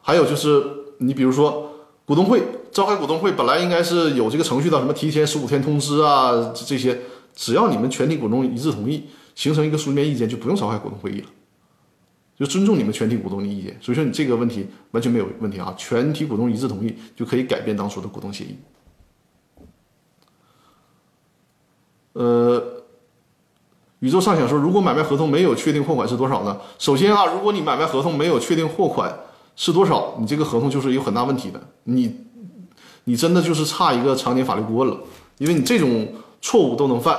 [0.02, 0.62] 还有就是
[0.98, 1.68] 你比如说
[2.04, 2.40] 股东会
[2.70, 6.96] 召开股东会，本来应该是有这个程序的，什么提前十五天通知啊，这些
[7.34, 11.26] 只要你们全体股东一致同意，形成一个书面意见，就不用召开股东会议了，
[12.40, 13.76] 就尊重你们全体股东的意见。
[13.80, 18.56] 所以说你这个问题完全没有问题啊，全体股东一致同意就可以改变当初的股东协议。
[22.14, 22.78] 呃。
[24.02, 26.58] 宇宙上想说，如果买卖合同没有确定货款是多少呢？
[26.78, 29.14] 首先啊，如果你买卖合同没有确定货款
[29.56, 31.60] 是多少，你这个合同就是有很大问题的。
[31.84, 32.16] 你，
[33.04, 34.98] 你真的就是差一个常年法律顾问了，
[35.36, 37.14] 因为你这种错误都能犯，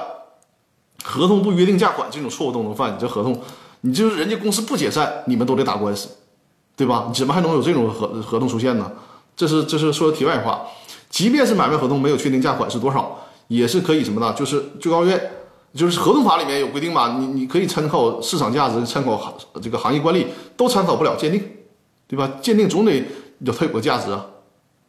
[1.03, 3.39] 合同不约定价款这种错误都能犯，你这合同，
[3.81, 6.07] 你就是人家公司不解散，你们都得打官司，
[6.75, 7.05] 对吧？
[7.07, 8.91] 你怎么还能有这种合合同出现呢？
[9.35, 10.61] 这是这是说的题外话。
[11.09, 13.17] 即便是买卖合同没有确定价款是多少，
[13.47, 14.33] 也是可以什么呢？
[14.33, 15.31] 就是最高院。
[15.73, 20.27] 就是合同法里面有规定嘛，你你可以参考市场价值，参考行这个行业惯例，
[20.57, 21.41] 都参考不了鉴定，
[22.09, 22.29] 对吧？
[22.41, 23.01] 鉴定总得
[23.39, 24.25] 有它有个价值啊，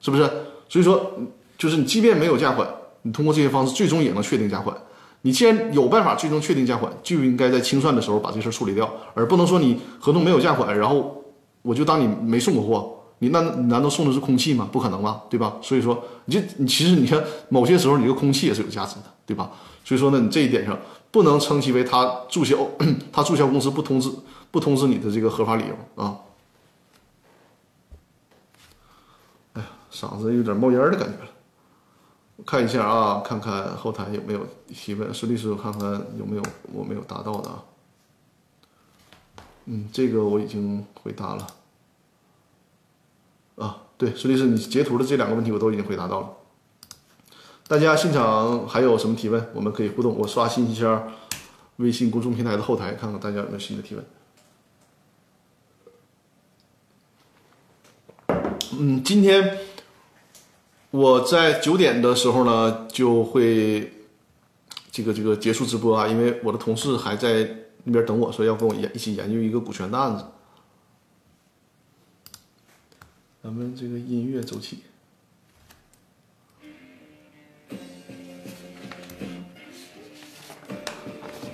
[0.01, 0.29] 是不是？
[0.69, 1.13] 所以说，
[1.57, 2.69] 就是你即便没有价款，
[3.03, 4.77] 你通过这些方式最终也能确定价款。
[5.23, 11.23] 你既然有办法最终确定价款，就应该在清算的时候把这事处理掉，而不能说你合同没有价款，然后
[11.63, 14.69] 我就当你没送过货，你那难道送的是空气吗？
[14.73, 15.57] 不可能吧，对吧？
[15.63, 19.51] 所以说，你就你其实你看某些时候你这个空气也是有价值的，对吧？
[19.85, 20.77] 所以说呢，你这一点上
[21.13, 22.57] 不能称其为他注销，
[23.13, 24.11] 他注销公司不通知
[24.51, 26.19] 不通知你的这个合法理由啊。
[29.53, 31.32] 哎呀，嗓子有点冒烟的感觉了。
[32.45, 37.63] 看一下啊，看看后台有没有提问，孙律师，我看看有没有我没有答到的啊。
[39.67, 41.47] 嗯，这个我已经回答了。
[43.57, 46.31] 啊，对，孙律师，你截图的这两个问题我都已经回答到了。
[47.69, 49.51] 大家现场还有什么提问？
[49.55, 50.17] 我们可以互动。
[50.19, 51.07] 我刷新一下
[51.77, 54.05] 微信公众平台的后台，看看大家有没有新的提问。
[58.73, 59.59] 嗯，今天
[60.93, 63.91] 我在九点的时候呢，就会
[64.91, 67.49] 这个这个结束直播啊，因为我的同事还在
[67.85, 70.25] 那边等我，说要跟我研一起研究一个股权的案子。
[73.43, 74.81] 咱们这个音乐走起。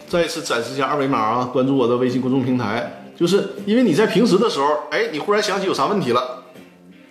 [0.09, 1.45] 再一次展示一下二维码啊！
[1.45, 6.45] 关注我的微信公众平台，就是因为你在平时的时候，哎，你忽然想起有啥问题了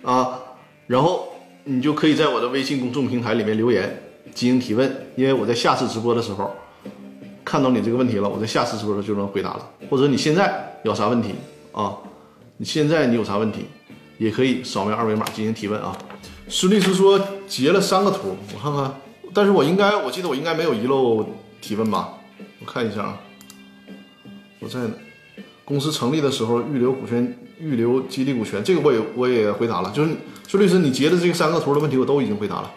[0.02, 0.40] 啊，
[0.88, 1.32] 然后
[1.70, 4.02] 你就可以在我的微信公众平台里面留言
[4.34, 6.50] 进行提问，因为我在下次直播的时候
[7.44, 9.70] 看到你这个问题了，我在下次直播的时候就能回答了。
[9.90, 11.34] 或者你现在有啥问题
[11.72, 11.94] 啊？
[12.56, 13.66] 你现在你有啥问题，
[14.16, 15.94] 也可以扫描二维码进行提问啊。
[16.48, 18.94] 孙律师说截了三个图，我看看，
[19.34, 21.28] 但是我应该，我记得我应该没有遗漏
[21.60, 22.14] 提问吧？
[22.60, 23.20] 我看一下啊，
[24.58, 24.80] 我在
[25.66, 29.90] 公司成立的时候预留股权、预留激励股权，这个我也我也回答了。
[29.90, 30.12] 就是
[30.50, 32.72] 孙律师，你截的这个三个图的问题，我都已经回答了。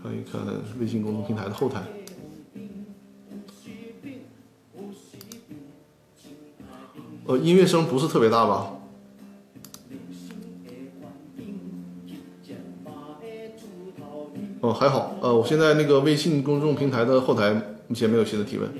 [0.00, 0.40] 看一看
[0.78, 1.82] 微信公众平台的后台。
[7.26, 8.70] 呃，音乐声不是特别大吧？
[14.60, 17.52] 哦，还好，呃，我现在那个微信公众平台的后台
[17.88, 18.70] 目前没有新的提问，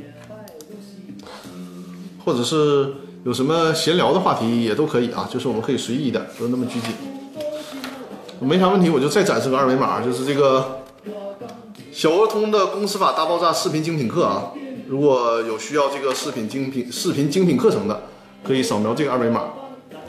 [2.24, 2.95] 或者是
[3.27, 6.91] 有什么闲聊的话题也都可以啊，就是我们可以随意一点，不用那么拘谨。
[8.39, 10.83] 没啥问题，我就再展示个二维码，就是这个
[11.91, 14.53] 小鹅通的公司法大爆炸视频精品课啊，
[14.87, 18.03] 如果有需要这个视频精品视频精品课程的，
[18.45, 19.43] 可以扫描这个二维码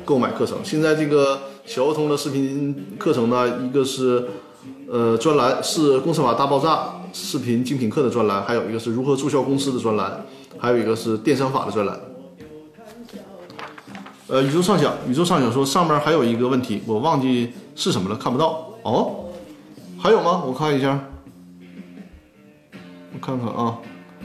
[0.06, 0.60] 购买课程。
[0.64, 4.28] 现在这个小鹅通的视频课程呢，一个是。
[4.92, 10.26] 呃，专栏是公司法大爆炸视频精品课的专栏，还有一个是如何注销公司的专栏，
[10.58, 11.98] 还有一个是电商法的专栏。
[14.30, 19.26] 呃，宇宙畅想，宇宙畅想说上面还有一个问题，我忘记是什么了，看不到哦。
[19.98, 20.44] 还有吗？
[20.46, 21.00] 我看一下，
[23.14, 23.80] 我看看啊，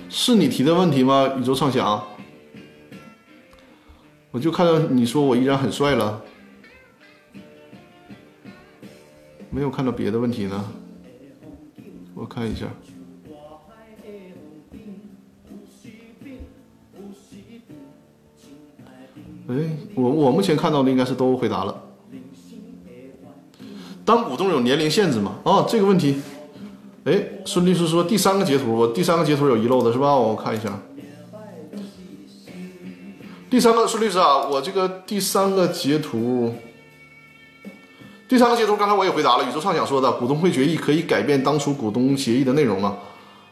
[0.08, 1.32] 是你提的问题吗？
[1.38, 2.02] 宇宙畅想，
[4.32, 6.20] 我就看到你说我依然很帅了。
[9.50, 10.64] 没有看到别的问题呢。
[12.14, 12.66] 我看一下。
[19.52, 21.82] 哎，我我目前看到的应该是都回答了。
[24.04, 25.34] 当股东有年龄限制吗？
[25.42, 26.16] 哦，这个问题，
[27.04, 30.14] 哎，孙律师说第三个截图，我第三个截图有遗漏的是吧？
[30.16, 30.80] 我看一下。
[33.50, 36.54] 第三个孙律师啊，我这个第三个截图，
[38.26, 42.96] 第三个截图刚才我也回答了，宇宙畅想说的股东会决议可以改变当初股东协议的内容吗？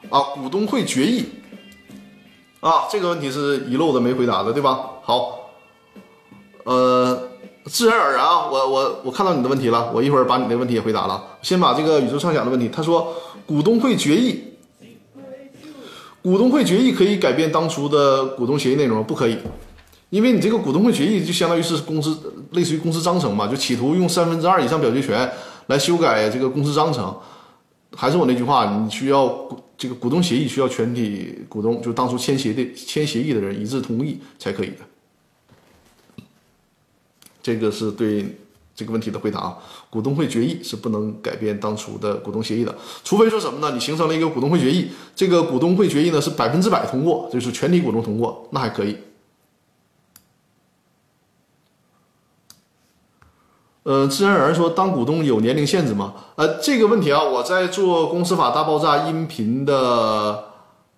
[0.09, 1.26] 啊，股东会决议，
[2.61, 4.88] 啊，这个问题是遗漏的没回答的，对吧？
[5.03, 5.39] 好，
[6.65, 7.29] 呃，
[7.65, 11.23] 自然而然啊，我我我看到你的问题了，我一会儿把你的问题也回答了。
[11.43, 13.15] 先把这个宇宙畅想的问题，他说
[13.47, 14.43] 股东会决议，
[16.23, 19.39] 股东会决议可以改变当初的股东协议内容，不可以。
[20.11, 22.19] 因为你这个股东会决议就相当于是公司
[22.51, 25.31] 类似于公司章程嘛，就企图用三分之二以上表决权
[25.69, 27.17] 来修改这个公司章程。
[27.97, 29.49] 还是我那句话，你需要
[29.79, 34.89] 这个股东协议需要全体股东，就当初签协的签协议的人一致同意才可以的。
[37.43, 38.38] 这个是对
[38.74, 39.59] 这个问题的回答啊。
[39.88, 43.74] 股东会决议是不能改变当初的股东协议的，除非说什么呢？
[43.74, 48.97] 你形成了一个股东会决议，这个股东会决议呢是百分之百通过，就是全体股东通过，那还可以。
[53.82, 56.14] 呃，自然而然说，当股东有年龄限制吗？
[56.36, 60.45] 呃，这个问题啊，我在做《公司法大爆炸》音频的，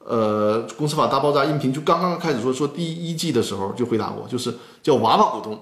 [0.01, 5.59] 呃，《公司法大爆炸》音频就刚刚开始说说第一季的时候就回答过，就是叫娃娃股东。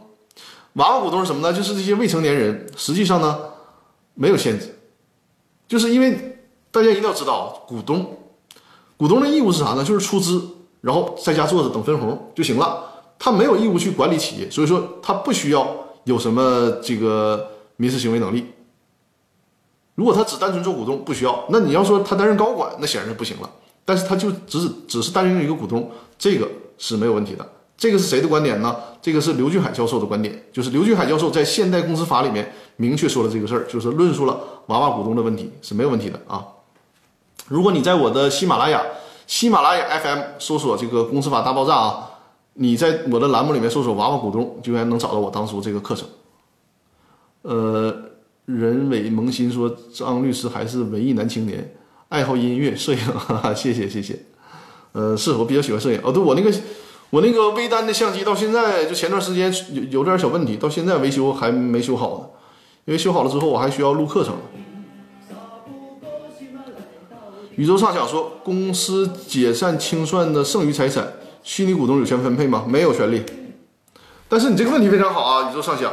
[0.74, 1.52] 娃娃股东是什么呢？
[1.56, 3.38] 就是这些未成年人，实际上呢
[4.14, 4.78] 没有限制，
[5.66, 6.38] 就是因为
[6.70, 8.16] 大家一定要知道，股东，
[8.96, 9.84] 股东的义务是啥呢？
[9.84, 10.42] 就是出资，
[10.80, 12.84] 然后在家坐着等分红就行了，
[13.18, 15.76] 他没有义务去管理企业，所以说他不需要。
[16.04, 18.46] 有什么这个民事行为能力？
[19.94, 21.44] 如果他只单纯做股东，不需要。
[21.50, 23.50] 那你要说他担任高管，那显然是不行了。
[23.84, 26.48] 但是他就只只是担任一个股东，这个
[26.78, 27.46] 是没有问题的。
[27.80, 28.76] 这个是谁的观点呢？
[29.00, 36.44] 这个是刘俊海教授的观点，就是刘俊海教授在《现代公司法》里面明确说了这个事儿，就是论述了娃娃股东的问题是没有问题的啊。
[37.48, 38.82] 如果你在我的喜马拉雅
[39.26, 42.06] 喜马拉雅 FM 搜索这个《公司法大爆炸》啊。
[42.54, 46.06] 你在我的栏目里面搜索“娃娃股东”，就应该能找到我当初这个课程。
[47.42, 47.94] 呃，
[48.44, 51.74] 人伟萌新说张律师还是文艺男青年，
[52.08, 54.18] 爱好音乐、摄影，哈哈，谢谢谢谢。
[54.92, 56.00] 呃，是我比较喜欢摄影。
[56.02, 56.52] 哦，对我那个
[57.10, 62.26] 我那个微单的相机到现在就前段时间有有点小问题，到现在维修还没修好呢。
[62.86, 64.36] 因为修好了之后我还需要录课程。
[67.56, 71.12] 宇宙畅想说公司解散清算的剩余财产。
[71.42, 72.64] 虚拟股东有权分配吗？
[72.68, 73.22] 没有权利。
[74.28, 75.92] 但是你这个问题非常好啊，宇宙上想。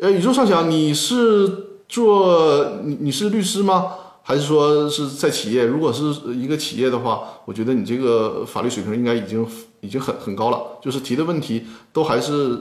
[0.00, 1.48] 呃，宇宙上想，你是
[1.88, 3.92] 做你你是律师吗？
[4.26, 5.64] 还是说是在企业？
[5.66, 6.02] 如果是
[6.34, 9.46] 一个企业的话，我觉得你这个法律水平应该已经
[9.80, 12.58] 已经很很高了，就是提的问题都还是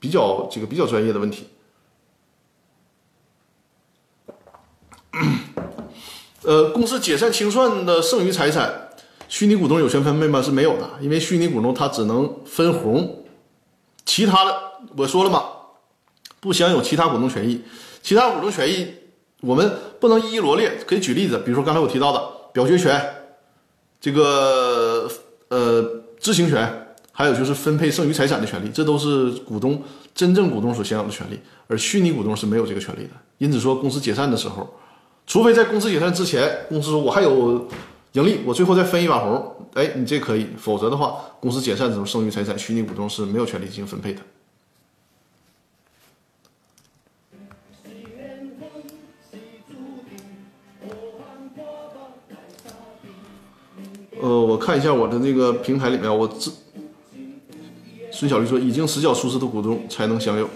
[0.00, 1.46] 比较这个比较专业的问题。
[6.42, 8.88] 呃，公司解散清算的剩余财产。
[9.28, 10.42] 虚拟股东有权分配吗？
[10.42, 13.24] 是没有的，因为虚拟股东他只能分红，
[14.04, 14.52] 其他的
[14.96, 15.44] 我说了嘛，
[16.40, 17.62] 不享有其他股东权益。
[18.02, 18.94] 其他股东权益
[19.40, 19.70] 我们
[20.00, 22.22] 不能一一罗列，可以举例子，比如说刚才我提到的
[22.52, 23.00] 表决权，
[24.00, 25.10] 这个
[25.48, 25.82] 呃
[26.18, 29.82] 知情权，还有就是分配剩余财产的权利，这都是股东
[30.14, 33.10] 真正股东所享有的权利，而虚拟股东是没有这个权利的。
[33.38, 34.68] 因此说，公司解散的时候，
[35.26, 37.68] 除非在公司解散之前，公司说我还有。
[38.12, 44.20] 盈利，我最后再分一把红，哎，你这可以，否则的话，公司解散的时候剩余财产，虚拟股东是没有权利进行分配的。
[54.20, 56.50] 呃，我看一下我的那个平台里面，我这
[58.10, 60.48] 孙小丽说，已经实缴出资的股东才能享有。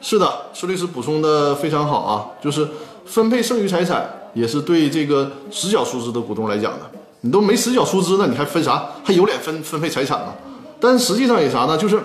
[0.00, 2.66] 是的，孙律师补充的非常好啊，就是
[3.04, 4.16] 分配剩余财产。
[4.32, 6.88] 也是对这个实缴出资的股东来讲的，
[7.22, 8.88] 你都没实缴出资呢，你还分啥？
[9.02, 10.32] 还有脸分分配财产吗？
[10.78, 11.76] 但实际上也啥呢？
[11.76, 12.00] 就是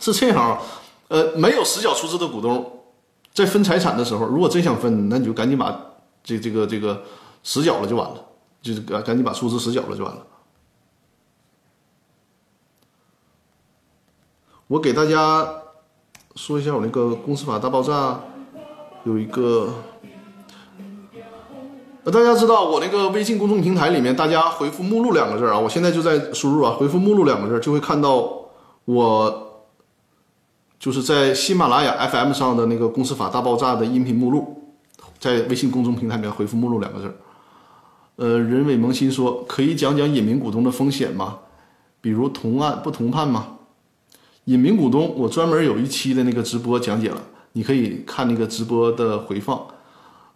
[0.00, 0.58] 是这样，
[1.08, 2.72] 呃，没有实缴出资的股东，
[3.34, 5.78] 在分财产的时候，如果真想分，那你就赶紧把
[6.24, 7.02] 这这个这个
[7.42, 8.16] 实缴了就完了，
[8.62, 10.26] 就是赶赶紧把数字实缴了就完了。
[14.68, 15.46] 我给大家
[16.36, 18.20] 说一下我那个公司法大爆炸
[19.04, 19.74] 有一个。
[22.04, 28.28] 那大家知道我那个微信公众平台里面，大家回复“目录”两个字啊，我现在就在输入啊，回复“目录”两个字就会看到
[28.86, 29.62] 我
[30.80, 34.74] 就是在喜马拉雅 FM 上的那个《公司法大爆炸》的音频目录，
[35.20, 37.14] 在微信公众平台里面回复“目录”两个字。
[38.22, 41.40] 呃，人伟萌新说，可以讲讲隐名股东的风险吗？
[42.00, 43.58] 比如同案不同判吗？
[44.44, 47.20] 隐名股东，我专门有一期的那个直播讲解了，
[47.54, 49.66] 你可以看那个直播的回放。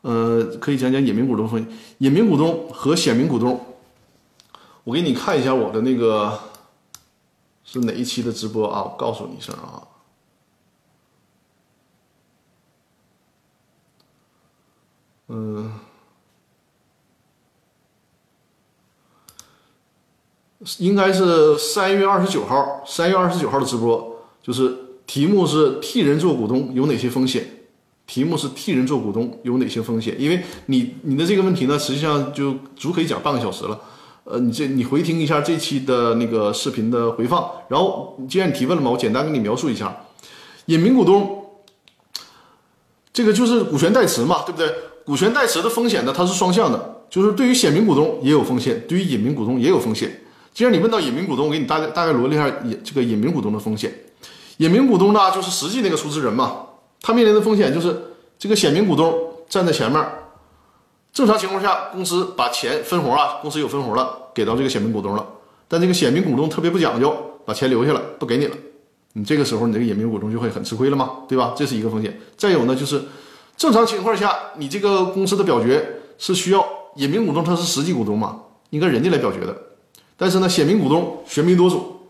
[0.00, 1.68] 呃，可以讲讲隐名股东风险。
[1.98, 3.64] 隐名股东和显名股东，
[4.82, 6.36] 我给你看一下我的那个
[7.62, 8.82] 是哪一期的直播啊？
[8.82, 9.86] 我告诉你一声啊。
[15.28, 15.72] 嗯，
[20.78, 27.46] 应该是三月二十九号，三月二十九号的直播，就是题目是替人做股东有哪些风险？
[28.06, 30.14] 题目是替人做股东有哪些风险？
[30.18, 33.80] 因为你你的这个问题呢，实际上就足可以讲半个小时了。
[34.24, 40.04] 呃，你这你回听一下这期的那个视频的回放，然后既然你提问了嘛，我简单给你描述一下，
[40.66, 41.44] 隐名股东，
[43.12, 44.68] 这个就是股权代持嘛，对不对？
[45.04, 50.22] 股权代持的风险呢，它是双向的，就是对于显名股东也有风险，对于隐名股东也有风险。
[50.56, 53.92] 既然你问到隐名股东，我给你大概大概罗列一下隐这个隐名股东的风险。
[54.56, 56.62] 隐名股东呢，就是实际那个出资人嘛，
[57.02, 57.94] 他面临的风险就是
[58.38, 59.14] 这个显名股东
[59.50, 60.02] 站在前面，
[61.12, 65.26] 正常情况下，公司把钱分红啊，公司有分红了，给到这个显名股东了，
[65.68, 68.56] 但这个显名股东特别不讲究，把钱留下了，不给你了，
[69.12, 71.52] 你这个时候你这个隐名股东就会很吃亏了嘛，对吧？
[71.54, 72.18] 这是一个风险。
[72.34, 73.02] 再有呢，就是。
[73.58, 78.40] 正常情况下，你这个公司的表决是需要隐名股东，他是实际股东嘛，
[78.70, 79.54] 应该人家来表决的。
[80.16, 82.00] 但是呢，显名股东喧宾夺主，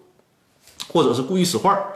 [0.93, 1.93] 或者是故意使坏儿。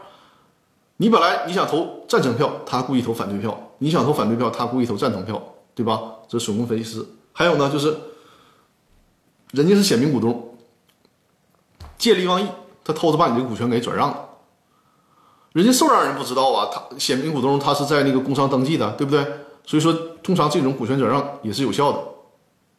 [0.96, 5.40] 你本来你想投赞成票，他故意投反对票；你想投反对票，他故意投赞同票，
[5.74, 6.00] 对吧？
[6.28, 7.08] 这是损公肥私。
[7.32, 7.96] 还有呢，就是
[9.52, 10.56] 人家是显名股东，
[11.96, 12.46] 借力忘义，
[12.84, 14.26] 他偷着把你这个股权给转让了。
[15.52, 19.24] 人家受让人不知道啊，他显名股东他是在那个工商登记的，对不对？
[19.64, 19.92] 所以说，
[20.22, 21.98] 通常这种股权转让也是有效的。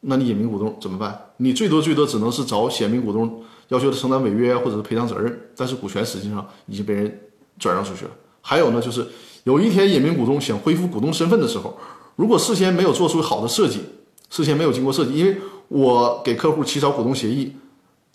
[0.04, 1.18] 那你隐名股东怎么办？
[1.36, 7.20] 你最多最多只能是找显名股东要求他承担违约或者是赔偿责任，但是股权实际上已经被人
[7.58, 8.10] 转让出去了。
[8.40, 9.06] 还有呢，就是
[9.44, 11.78] 有一天隐名股东想恢复股东身份的时候，
[12.16, 13.80] 如果事先没有做出好的设计，
[14.28, 15.36] 事先没有经过设计，因为
[15.68, 17.52] 我给客户起草股东协议，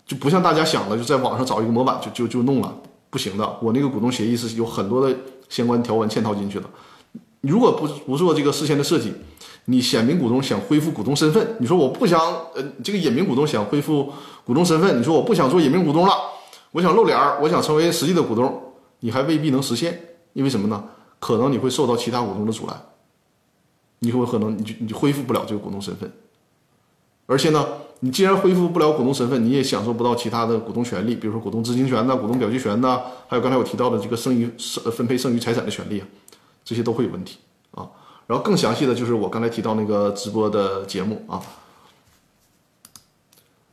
[0.06, 2.74] 就不像大家想的，就在网上找一个模板就就就弄了。
[3.10, 5.16] 不行的，我那个股东协议是有很多的
[5.48, 6.66] 相关条文嵌套进去的。
[7.40, 9.14] 如果不不做这个事先的设计，
[9.70, 12.18] 你显名股东想恢复股东身份，你说我不想，
[12.54, 14.10] 呃，这个隐名股东想恢复
[14.44, 16.12] 股东身份，你说我不想做隐名股东了，
[16.72, 20.00] 我想露脸儿，我想成为实际的股东，你还未必能实现，
[20.32, 20.82] 因为什么呢？
[21.18, 22.80] 可能你会受到其他股东的阻拦，
[23.98, 26.10] 你会可能你就你就恢复不了这个股东身份，
[27.26, 27.66] 而且呢。
[28.00, 34.48] 你既然恢复不了股东身份，你也享受不到其他的股东权利，比如说股东知情权呐、股东表决权呐，还有刚才我提到的这个剩余
[34.92, 36.06] 分配剩余财产的权利啊，
[36.64, 37.38] 这些都会有问题。
[38.28, 41.42] 然后更详细的就是我刚才提到那个直播的节目啊。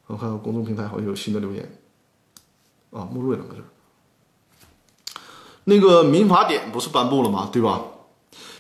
[0.08, 1.78] 我看看公众平台好像有新的留言
[2.90, 3.62] 啊，目录也两个字。
[5.66, 7.50] 那个民法典不是颁布了吗？
[7.54, 7.84] 对吧？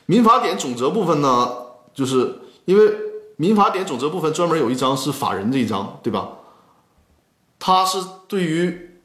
[0.05, 1.51] 民法典总则部分呢，
[1.95, 3.03] 就是因为。
[3.37, 6.37] 民法典总则部分专门有一章是法人这一章，对吧？
[7.59, 9.01] 它是对于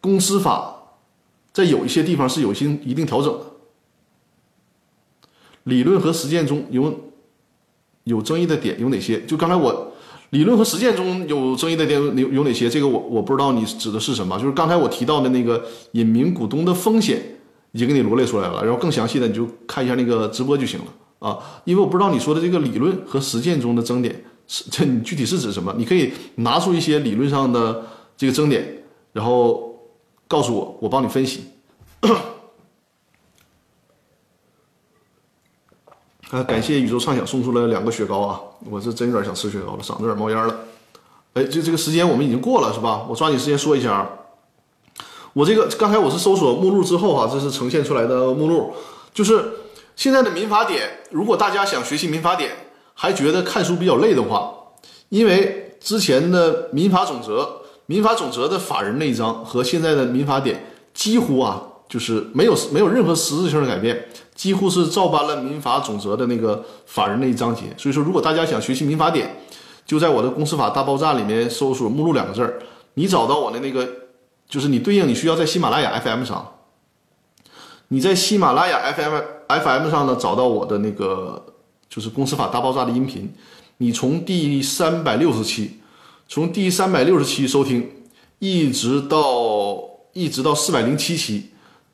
[0.00, 0.94] 公司法
[1.52, 3.44] 在有一些地方是有一些一定调整的。
[5.68, 6.92] 理论和实践中有
[8.04, 9.20] 有争议的点有哪些？
[9.26, 9.92] 就刚才我
[10.30, 12.68] 理论和实践中有争议的点有有哪些？
[12.68, 14.38] 这个我我不知道你指的是什么。
[14.38, 17.22] 就是刚才我提到的那个隐名股东的风险
[17.72, 20.86] 已经给你罗列出来了，然后更详细的你就看一下那个直播就行了。
[21.18, 24.14] 啊，因为我不知道你说的这个理论和实践中的争点
[24.46, 25.74] 是这，你具体是指什么？
[25.76, 27.84] 你可以拿出一些理论上的
[28.16, 29.74] 这个争点，然后
[30.26, 31.40] 告诉我，我帮你分析。
[36.30, 38.40] 啊，感谢宇宙畅想送出了两个雪糕啊！
[38.70, 40.54] 我是真有点想吃雪糕了，嗓子有点冒烟了。
[41.34, 43.06] 哎，就这个时间我们已经过了是吧？
[43.08, 44.08] 我抓紧时间说一下，
[45.32, 48.72] 我这个刚才我是搜索目录之后哈，这是呈现出来的目录，
[49.12, 49.44] 就是。
[49.96, 52.52] 现在的民法典，如果大家想学习民法典，
[52.94, 54.54] 还觉得看书比较累的话，
[55.08, 60.64] 因为之前的民法总则、民法总则的法人那一章和现在的民法典
[60.94, 67.62] 几乎啊，就是没有没有任何实质性的改变，几乎是照搬了民法总则的那个法人那一章节。
[67.76, 69.34] 所以说，如果大家想学习民法典，
[69.86, 72.60] 就在我的公司法大爆炸里面搜索目录两个字儿，
[72.94, 73.88] 你找到我的那个，
[74.48, 76.54] 就是你对应你需要在喜马拉雅 FM 上。
[77.88, 81.42] 你在喜马拉雅 FM FM 上呢找到我的那个
[81.88, 83.32] 就是公司法大爆炸的音频，
[83.78, 85.80] 你从第三百六十期，
[86.28, 87.90] 从第三百六十期收听，
[88.40, 89.82] 一直到
[90.12, 91.48] 一直到四百零七期，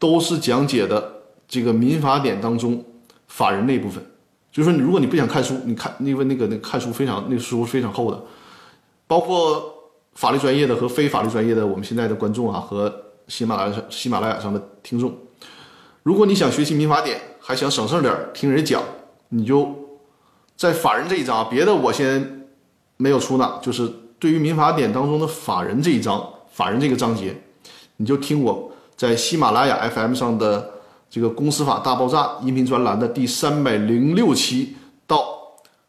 [0.05, 2.85] 都是讲解的这个民法典当中
[3.27, 4.05] 法人那部分。
[4.53, 8.23] 就是说，你如果你不想看书，你看因为那个那看书非常那个书非常厚的，
[9.07, 9.75] 包括
[10.13, 12.95] 法律专业的和非法律专业的，我们现在的观众啊和
[13.29, 15.11] 喜马拉雅喜马拉雅上的听众，
[16.03, 18.83] 如果你想学习民法典，还想省事点听人讲，
[19.31, 19.75] 你就
[20.55, 22.47] 在法人这一章，别的我先
[22.99, 27.35] 没有出呢，就是对于民法典当中的法人这一章，法人这个章节，
[27.97, 28.71] 你就听我
[29.05, 30.71] 在喜马拉雅 FM 上的。
[31.11, 34.75] 这个公司法大爆炸音频专栏的第三百零六期
[35.07, 35.25] 到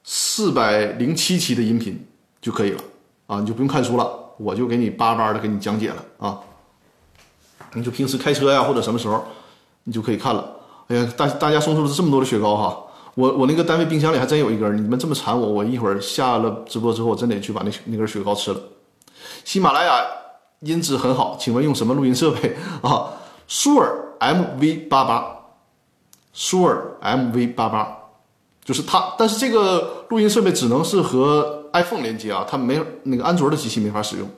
[0.04, 2.00] 四百零七期的音频
[2.40, 2.82] 就可以了
[3.26, 4.08] 啊，你就不用看书了，
[4.38, 6.40] 我就给你叭叭的给你讲解了啊。
[7.74, 9.26] 你就平时开车呀或者什么时候，
[9.86, 10.48] 你就可以看了。
[10.90, 12.78] 哎呀，大大家送出了这么多的雪糕哈，
[13.16, 18.60] 我我那个单位冰箱里还真有一根，你们这么馋我，我一会儿下了直播之后，我真得去把那那根雪糕吃了。
[19.44, 20.06] 喜马拉雅
[20.62, 23.12] 音质很好，请问用什么录音设备 啊？
[23.48, 24.02] 舒尔。
[24.18, 25.40] MV 八八，
[26.34, 27.98] 舒尔 MV 八八，
[28.64, 34.30] 就是它，但是这个录音设备只能是和 iPhone 连接啊，它没那个安卓的机器没法使用。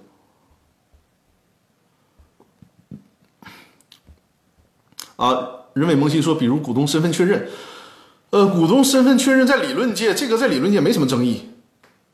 [5.15, 7.47] 啊，人伟萌新说，比如股东身份确认，
[8.31, 11.51] 呃，股东身份确认在理论界，这个在理论界没什么争议，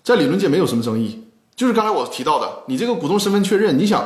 [0.04, 1.23] 在理论界没有什么争议，
[1.56, 4.04] 就是刚才我提到的，你这个股东身份确认，你想，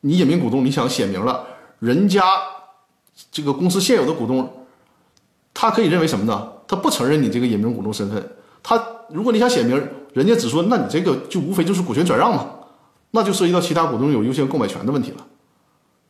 [0.00, 1.46] 你隐名股东，你想写明了，
[1.78, 2.22] 人家。
[3.30, 4.66] 这个公司现有的股东，
[5.54, 6.48] 他可以认为什么呢？
[6.66, 8.36] 他不承认你这个隐名股东身份。
[8.60, 9.80] 他如果你想写明，
[10.14, 12.44] 人家只说，那你这个就无非就是股权转让嘛，
[13.12, 15.18] 那就涉及到其他股东有优先购买权的问题了。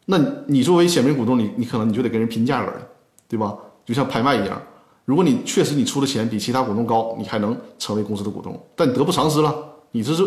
[0.06, 2.80] 那你作为显名股东，你你可能你就得跟人拼价格了，
[3.28, 3.54] 对吧？
[3.84, 4.58] 就像拍卖一样，
[5.04, 9.54] 如果你确实你出的钱比其他股东高，你还能成为公司的股东，但你得不偿失了，
[9.90, 10.26] 你这是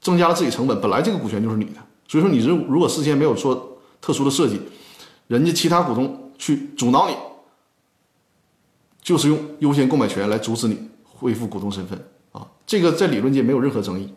[0.00, 0.80] 增加了自己成本。
[0.80, 4.60] 本来这个股权就是你的，所以说你如如果事先没有做特殊的设计。
[5.28, 7.14] 人家其他股东去阻挠你，
[9.02, 12.48] 就是用优先购买权来阻止你恢复股东身份啊！
[12.66, 14.14] 这个在理论界没有任何争议。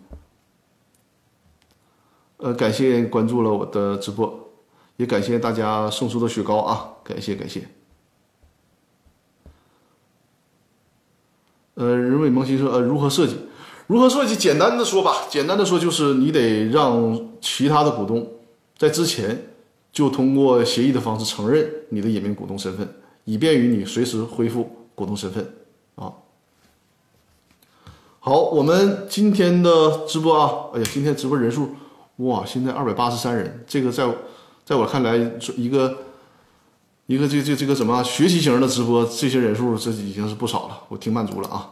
[2.37, 4.51] 呃，感谢关注了我的直播，
[4.95, 6.93] 也感谢大家送出的雪糕啊！
[7.03, 7.67] 感谢感谢。
[11.73, 13.35] 呃，人伟萌新说，呃，如何设计？
[13.91, 14.37] 如何设计？
[14.37, 18.25] 简单的说吧，简单的说就是你得让其他的股东
[18.77, 19.47] 在之前。
[19.91, 22.87] 就通过协议的方式承认你的隐名股东身份，
[23.25, 25.53] 以便于你随时恢复股东身份
[25.95, 26.13] 啊。
[28.21, 31.71] 好，我们今天的直播啊，哎呀，今天直播人数
[32.15, 34.09] 哇，现在二百八十三人，这个在
[34.63, 35.17] 在我看来，
[35.57, 35.97] 一个
[37.07, 41.69] 一个这这这个什么学习型的直播，这些人数这已经是不少了，我挺满足了啊，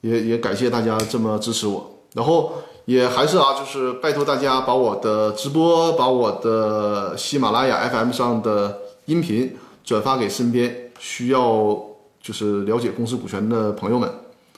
[0.00, 2.52] 也也感谢大家这么支持我，然后。
[2.86, 11.78] 也还是啊，就是拜托大家把我的直播、把我的喜马拉雅 FM 上的音频转发给身边需要
[12.20, 14.10] 就是了解公司股权的朋友们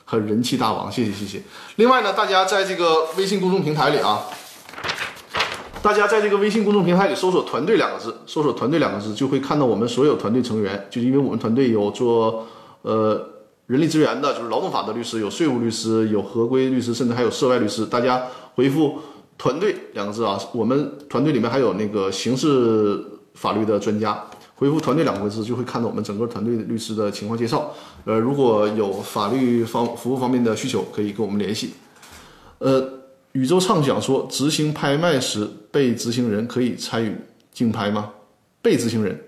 [0.03, 1.43] 和人气大王，谢谢谢谢。
[1.75, 4.23] 另外呢，大家在这个微信公众平台里啊，
[5.83, 10.87] 大家在这个微信公众平台里搜索“团队”两个字，搜索“团队”两个字，就会看到我们所有团队成员。
[10.89, 12.47] 就因为我们团队有做
[12.81, 13.29] 呃。
[13.67, 17.85] 人力资源的，就是劳动法的律师，有税务律师，有合规律师，甚至还有涉外律师。
[17.85, 18.21] 大家
[18.55, 18.99] 回复
[19.37, 23.03] “团队”两个字啊，我们团队里面还有那个刑事
[23.35, 24.21] 法律的专家。
[24.55, 27.73] 回复“团队”两个字，就会看到我们整个团队律师的情况介绍。
[28.05, 31.73] 呃，如果有法律方服务方面的需求，可以跟我们联系。
[32.59, 32.85] 呃，
[33.31, 37.15] 宇宙畅想说，执行拍卖时，被执行人可以参与
[37.53, 38.09] 竞拍吗？
[38.61, 39.19] 被执行人，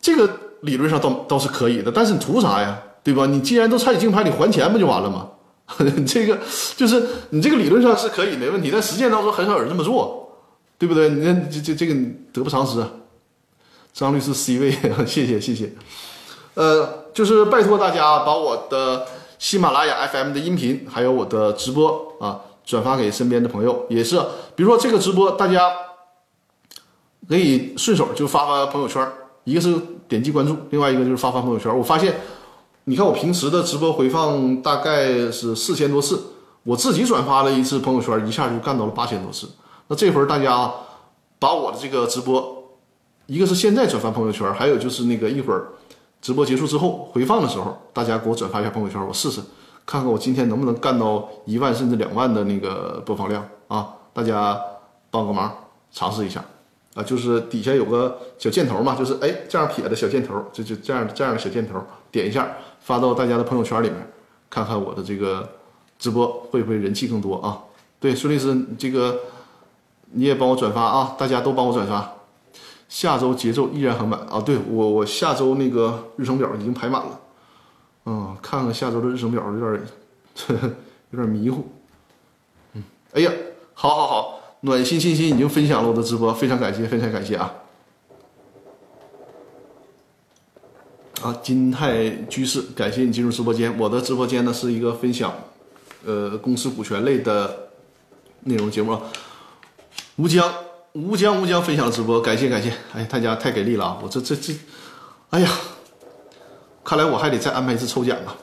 [0.00, 0.28] 这个
[0.62, 2.78] 理论上倒倒是可以的，但是你图啥呀？
[3.02, 3.26] 对吧？
[3.26, 5.28] 你既然都参与竞拍，你还钱不就完了吗？
[6.04, 6.36] 这个
[6.76, 7.00] 就是
[7.30, 10.36] 你这个理论上是可以没问题，但实践当中很少有人这么做，
[10.76, 11.08] 对不对？
[11.08, 11.94] 你这这这个
[12.32, 12.84] 得不偿失。
[13.92, 14.72] 张律师 C 位，
[15.06, 15.72] 谢谢谢谢。
[16.54, 19.06] 呃，就是拜托大家把我的
[19.38, 24.20] 喜马拉雅 FM 的音频还有我的直播啊转发给身边的朋友，也是，
[24.56, 25.70] 比如说这个直播，大家
[27.28, 29.08] 可以顺手就发发朋友圈，
[29.44, 29.72] 一个是
[30.08, 31.78] 点击关注，另外一个就是发发朋友圈。
[31.78, 32.14] 我发现。
[32.90, 36.20] 你看我平时的直播回放大概是四千多次，
[36.64, 39.48] 我自己转发了一次朋友圈，一下就干到了八千多次。
[39.86, 40.68] 那这会儿大家
[41.38, 42.64] 把我的这个直播，
[43.26, 45.68] 一个是现在转发朋友圈，还有就是那个一会儿
[46.20, 49.40] 直播结束之后回放的时候，大家给我转发一下朋友圈，我试试
[49.86, 53.94] 看看我今天能不能干到一万甚至两万的那个播放量啊！
[54.12, 54.60] 大家
[55.12, 55.54] 帮个忙，
[55.92, 56.44] 尝试一下
[56.94, 57.04] 啊！
[57.04, 61.80] 就是底下有个小箭头嘛，就是哎这样撇的小箭头，就就这样这样的小箭头，
[62.10, 62.48] 点一下。
[62.80, 63.96] 发到大家的朋友圈里面，
[64.48, 65.48] 看看我的这个
[65.98, 67.58] 直播会不会人气更多啊？
[68.00, 69.20] 对，孙律师，这个
[70.12, 71.14] 你也帮我转发啊！
[71.18, 72.14] 大家都帮我转发。
[72.88, 74.40] 下周节奏依然很满啊！
[74.40, 77.20] 对我，我下周那个日程表已经排满了。
[78.06, 79.82] 嗯，看看下周的日程表有点
[81.12, 81.68] 有点迷糊。
[82.72, 82.82] 嗯，
[83.12, 83.30] 哎呀，
[83.74, 87.52] 好好好，暖心心心已经分享了我的直播，非常感谢，非常感谢啊！
[91.22, 93.76] 啊，金泰居士，感谢你进入直播间。
[93.78, 95.32] 我的直播间呢是一个分享，
[96.04, 97.68] 呃，公司股权类的
[98.44, 98.98] 内容节目。
[100.16, 100.50] 吴江，
[100.92, 102.72] 吴江，吴江分享了直播，感谢感谢。
[102.94, 103.98] 哎，大家太给力了啊！
[104.02, 104.54] 我这这这，
[105.28, 105.50] 哎呀，
[106.82, 108.34] 看来我还得再安排一次抽奖啊！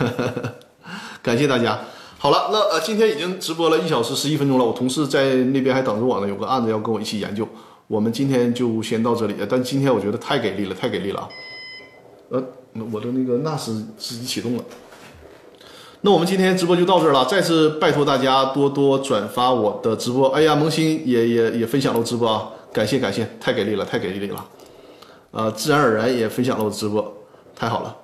[1.22, 1.78] 感谢大家。
[2.16, 7.46] 好了，那呃，今天已经直播了一小时十一分钟了，我同事在那边还等着我呢，有个案子要跟我一起研究。
[7.86, 11.28] 我们今天就先到这里，但今天我觉得太给力了，太给力了啊！
[12.30, 12.42] 呃，
[12.92, 14.64] 我的那个 NAS 自己启动了。
[16.00, 20.28] 那我们今天直播就到这儿了，再次拜托大家多多转发我的直播。
[20.28, 24.44] 哎呀，萌新也也也分享了我直播啊，感谢感谢，太给力了，太给力了。
[25.30, 27.16] 呃，自然而然也分享了我直播，
[27.56, 27.96] 太好了，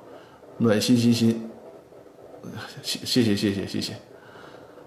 [0.59, 1.51] 暖心心心，
[2.83, 3.93] 谢谢谢谢谢谢谢。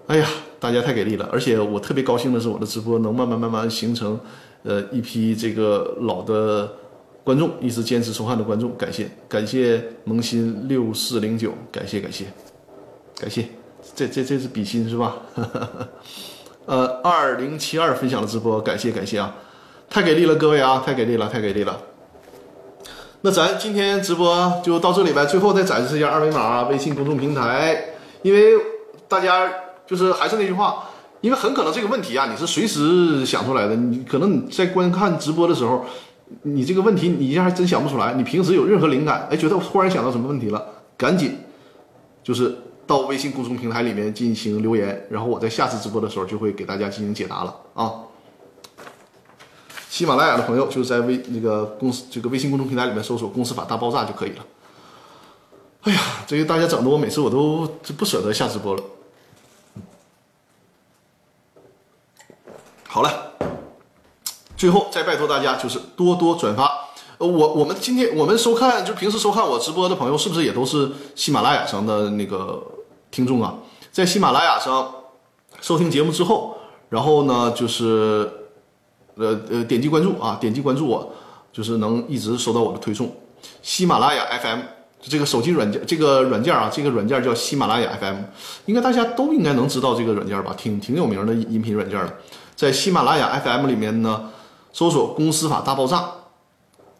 [0.08, 0.26] 哎呀，
[0.58, 4.18] 大家太给力了，而且我特别高兴的是，我的直播能慢慢慢慢形成
[4.64, 6.68] 呃一批这个老的。
[7.24, 12.26] 观众一直坚持收看的观众，感谢感谢萌新六四零九，感谢感谢
[13.18, 13.46] 感谢，
[13.96, 15.16] 这这这是比心是吧？
[16.66, 19.34] 呃，二零七二分享的直播，感谢感谢啊，
[19.88, 21.80] 太给力了各位啊，太给力了太给力了。
[23.22, 28.52] 那咱今天直播就到这里呗，最后再展示一下二维码，啊微信公众平台，因为
[29.08, 29.50] 大家
[29.86, 30.90] 就是还是那句话，
[31.22, 35.86] 因为很可能这个问题啊，你是随时想出来的，你可能你在观看直播的时候。
[36.42, 38.14] 你这个问题，你一下还真想不出来。
[38.14, 41.38] 你平时有任何灵感，哎，觉得忽然想到什么问题了，赶紧
[42.22, 42.56] 就是
[42.86, 47.92] 到微信公众平台里面进行留言，然后我在下次直播的时候就会给大家进行解答了啊。
[49.88, 54.44] 喜马拉雅的朋友就是在微那个公司这个微信公众平台里面搜索“公司法大爆炸”就可以了。
[55.82, 58.82] 哎呀，这个大家整的我每次我都不舍得下直播了。
[62.88, 63.33] 好了。
[64.64, 66.64] 最后再拜托大家，就是多多转发。
[67.18, 72.66] 呃，我我们今天我们收看，就平时收看我直播的朋友，是不是也都是喜马拉雅上的那个
[73.10, 73.56] 听众啊？
[73.92, 74.90] 在喜马拉雅上
[75.60, 76.56] 收听节目之后，
[76.88, 78.26] 然后呢，就是
[79.16, 81.12] 呃 呃点击关注啊，点击关注我，
[81.52, 83.14] 就是能一直收到我的推送。
[83.60, 84.60] 喜马拉雅 FM
[85.02, 88.16] 这个手机软件，这个软件啊，这个软件叫喜马拉雅 FM，
[88.64, 90.54] 应该大家都应该能知道这个软件吧？
[90.56, 92.16] 挺挺有名的音频软件的，
[92.56, 94.30] 在喜马拉雅 FM 里面呢。
[94.74, 96.10] 搜索“公司法大爆炸”，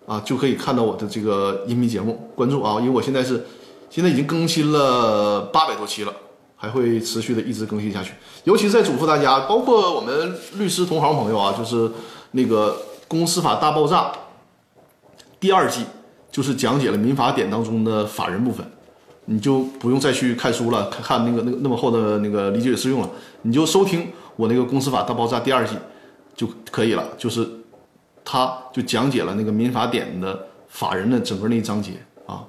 [0.06, 2.30] 啊，就可以看到我的这个音频节目。
[2.36, 3.44] 关注啊，因为我现在是
[3.90, 6.12] 现在已经更新了八百多期了，
[6.54, 8.12] 还会持续的一直更新下去。
[8.44, 11.90] 尤其是在嘱咐大家，包括我们律师同行朋友啊，就是
[12.30, 14.12] 那个“公司法大爆炸”
[15.40, 15.84] 第二季，
[16.30, 18.64] 就是讲解了民法典当中的法人部分，
[19.24, 23.10] 你就不用再去看书了，看看那个那个那么厚的那个理解适用了，
[23.42, 25.74] 你就收听我那个“公司法大爆炸”第二季
[26.36, 27.48] 就可以了，就是。
[28.24, 31.92] 他就讲解了那个民法典的法人的整个那一章节
[32.26, 32.42] 啊，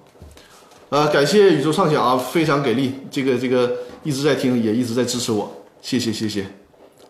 [0.90, 3.72] 呃，感谢宇宙畅想啊，非常给力，这个这个
[4.04, 6.46] 一直在听，也一直在支持我，谢谢谢谢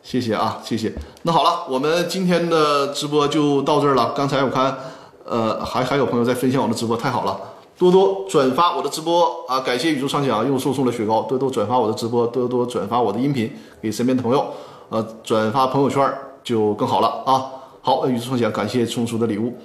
[0.01, 0.91] 谢谢啊，谢谢。
[1.21, 4.13] 那好了，我们今天的直播就到这儿了。
[4.15, 4.75] 刚才我看，
[5.23, 7.39] 呃，还还有朋友在分享我的直播，太好了，
[7.77, 9.59] 多多转发我的直播啊！
[9.59, 13.51] 感谢宇宙畅想又送送了雪糕，多多转发我的直播，多多转发我的音频
[13.81, 14.45] 给身边的朋友，
[14.89, 16.11] 呃，转发朋友圈
[16.43, 17.51] 就更好了啊。
[17.85, 19.55] 好，与之同享，感谢充叔的礼物。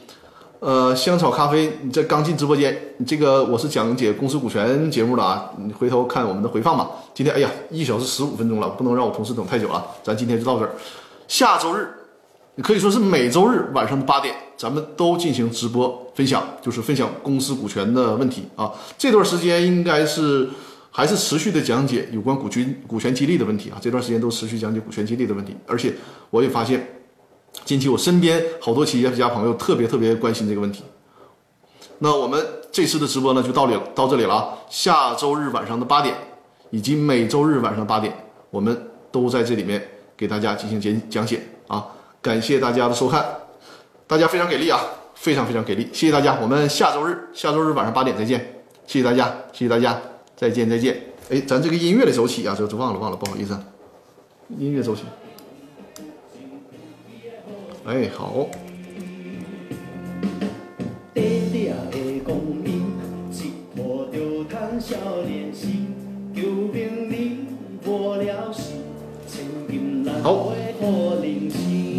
[0.59, 6.91] 呃，香草咖啡，你这刚进直播间，你这个我是讲解公司股权节目的啊，你回头看我们的回放吧。
[7.15, 10.73] 今天，哎呀，一小时十五分钟了，不能让我同事等太久了，咱今天就到这儿。
[11.29, 11.89] 下周日，
[12.63, 18.71] 可以说是每周日晚上的八点，咱们都进行直播分享，就是分享公司股权的问题啊。
[18.99, 20.47] 这段时间应该是
[20.91, 23.79] 还是持续的讲解有关股权股权激励的问题啊。
[23.81, 25.95] 这段时间都持续讲解股权激励的问题，而且
[26.29, 26.87] 我也发现。
[27.71, 30.83] 近期我身边好多企业家朋友特别特别关心这个问题。
[32.01, 34.59] 那我们这次的直播呢就到里到这里了啊。
[34.69, 36.13] 下周日晚上的八点，
[36.71, 38.13] 以及每周日晚上八点，
[38.51, 38.77] 我们
[39.13, 41.87] 都在这里面给大家进行讲讲解啊。
[42.21, 43.25] 感谢大家的收看，
[44.09, 44.81] 大家非常给力啊，
[45.15, 46.37] 非常非常给力，谢谢大家。
[46.43, 49.97] 我们下周日下周日晚上八点再见，谢谢大家，谢谢大家，
[50.35, 51.01] 再见再见。
[51.29, 53.57] 哎，咱这个音乐得走起啊，这这忘了忘了，不好意思，
[54.59, 55.03] 音乐走起。
[57.87, 58.49] 哎，好。
[70.23, 70.53] 好，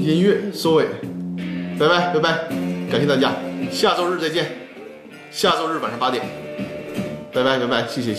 [0.03, 0.85] 音乐收尾，
[1.79, 2.47] 拜拜拜拜。
[2.91, 3.33] 感谢大家，
[3.71, 4.45] 下周日再见，
[5.31, 6.23] 下周日晚上八点，
[7.33, 8.13] 拜拜拜拜，谢谢。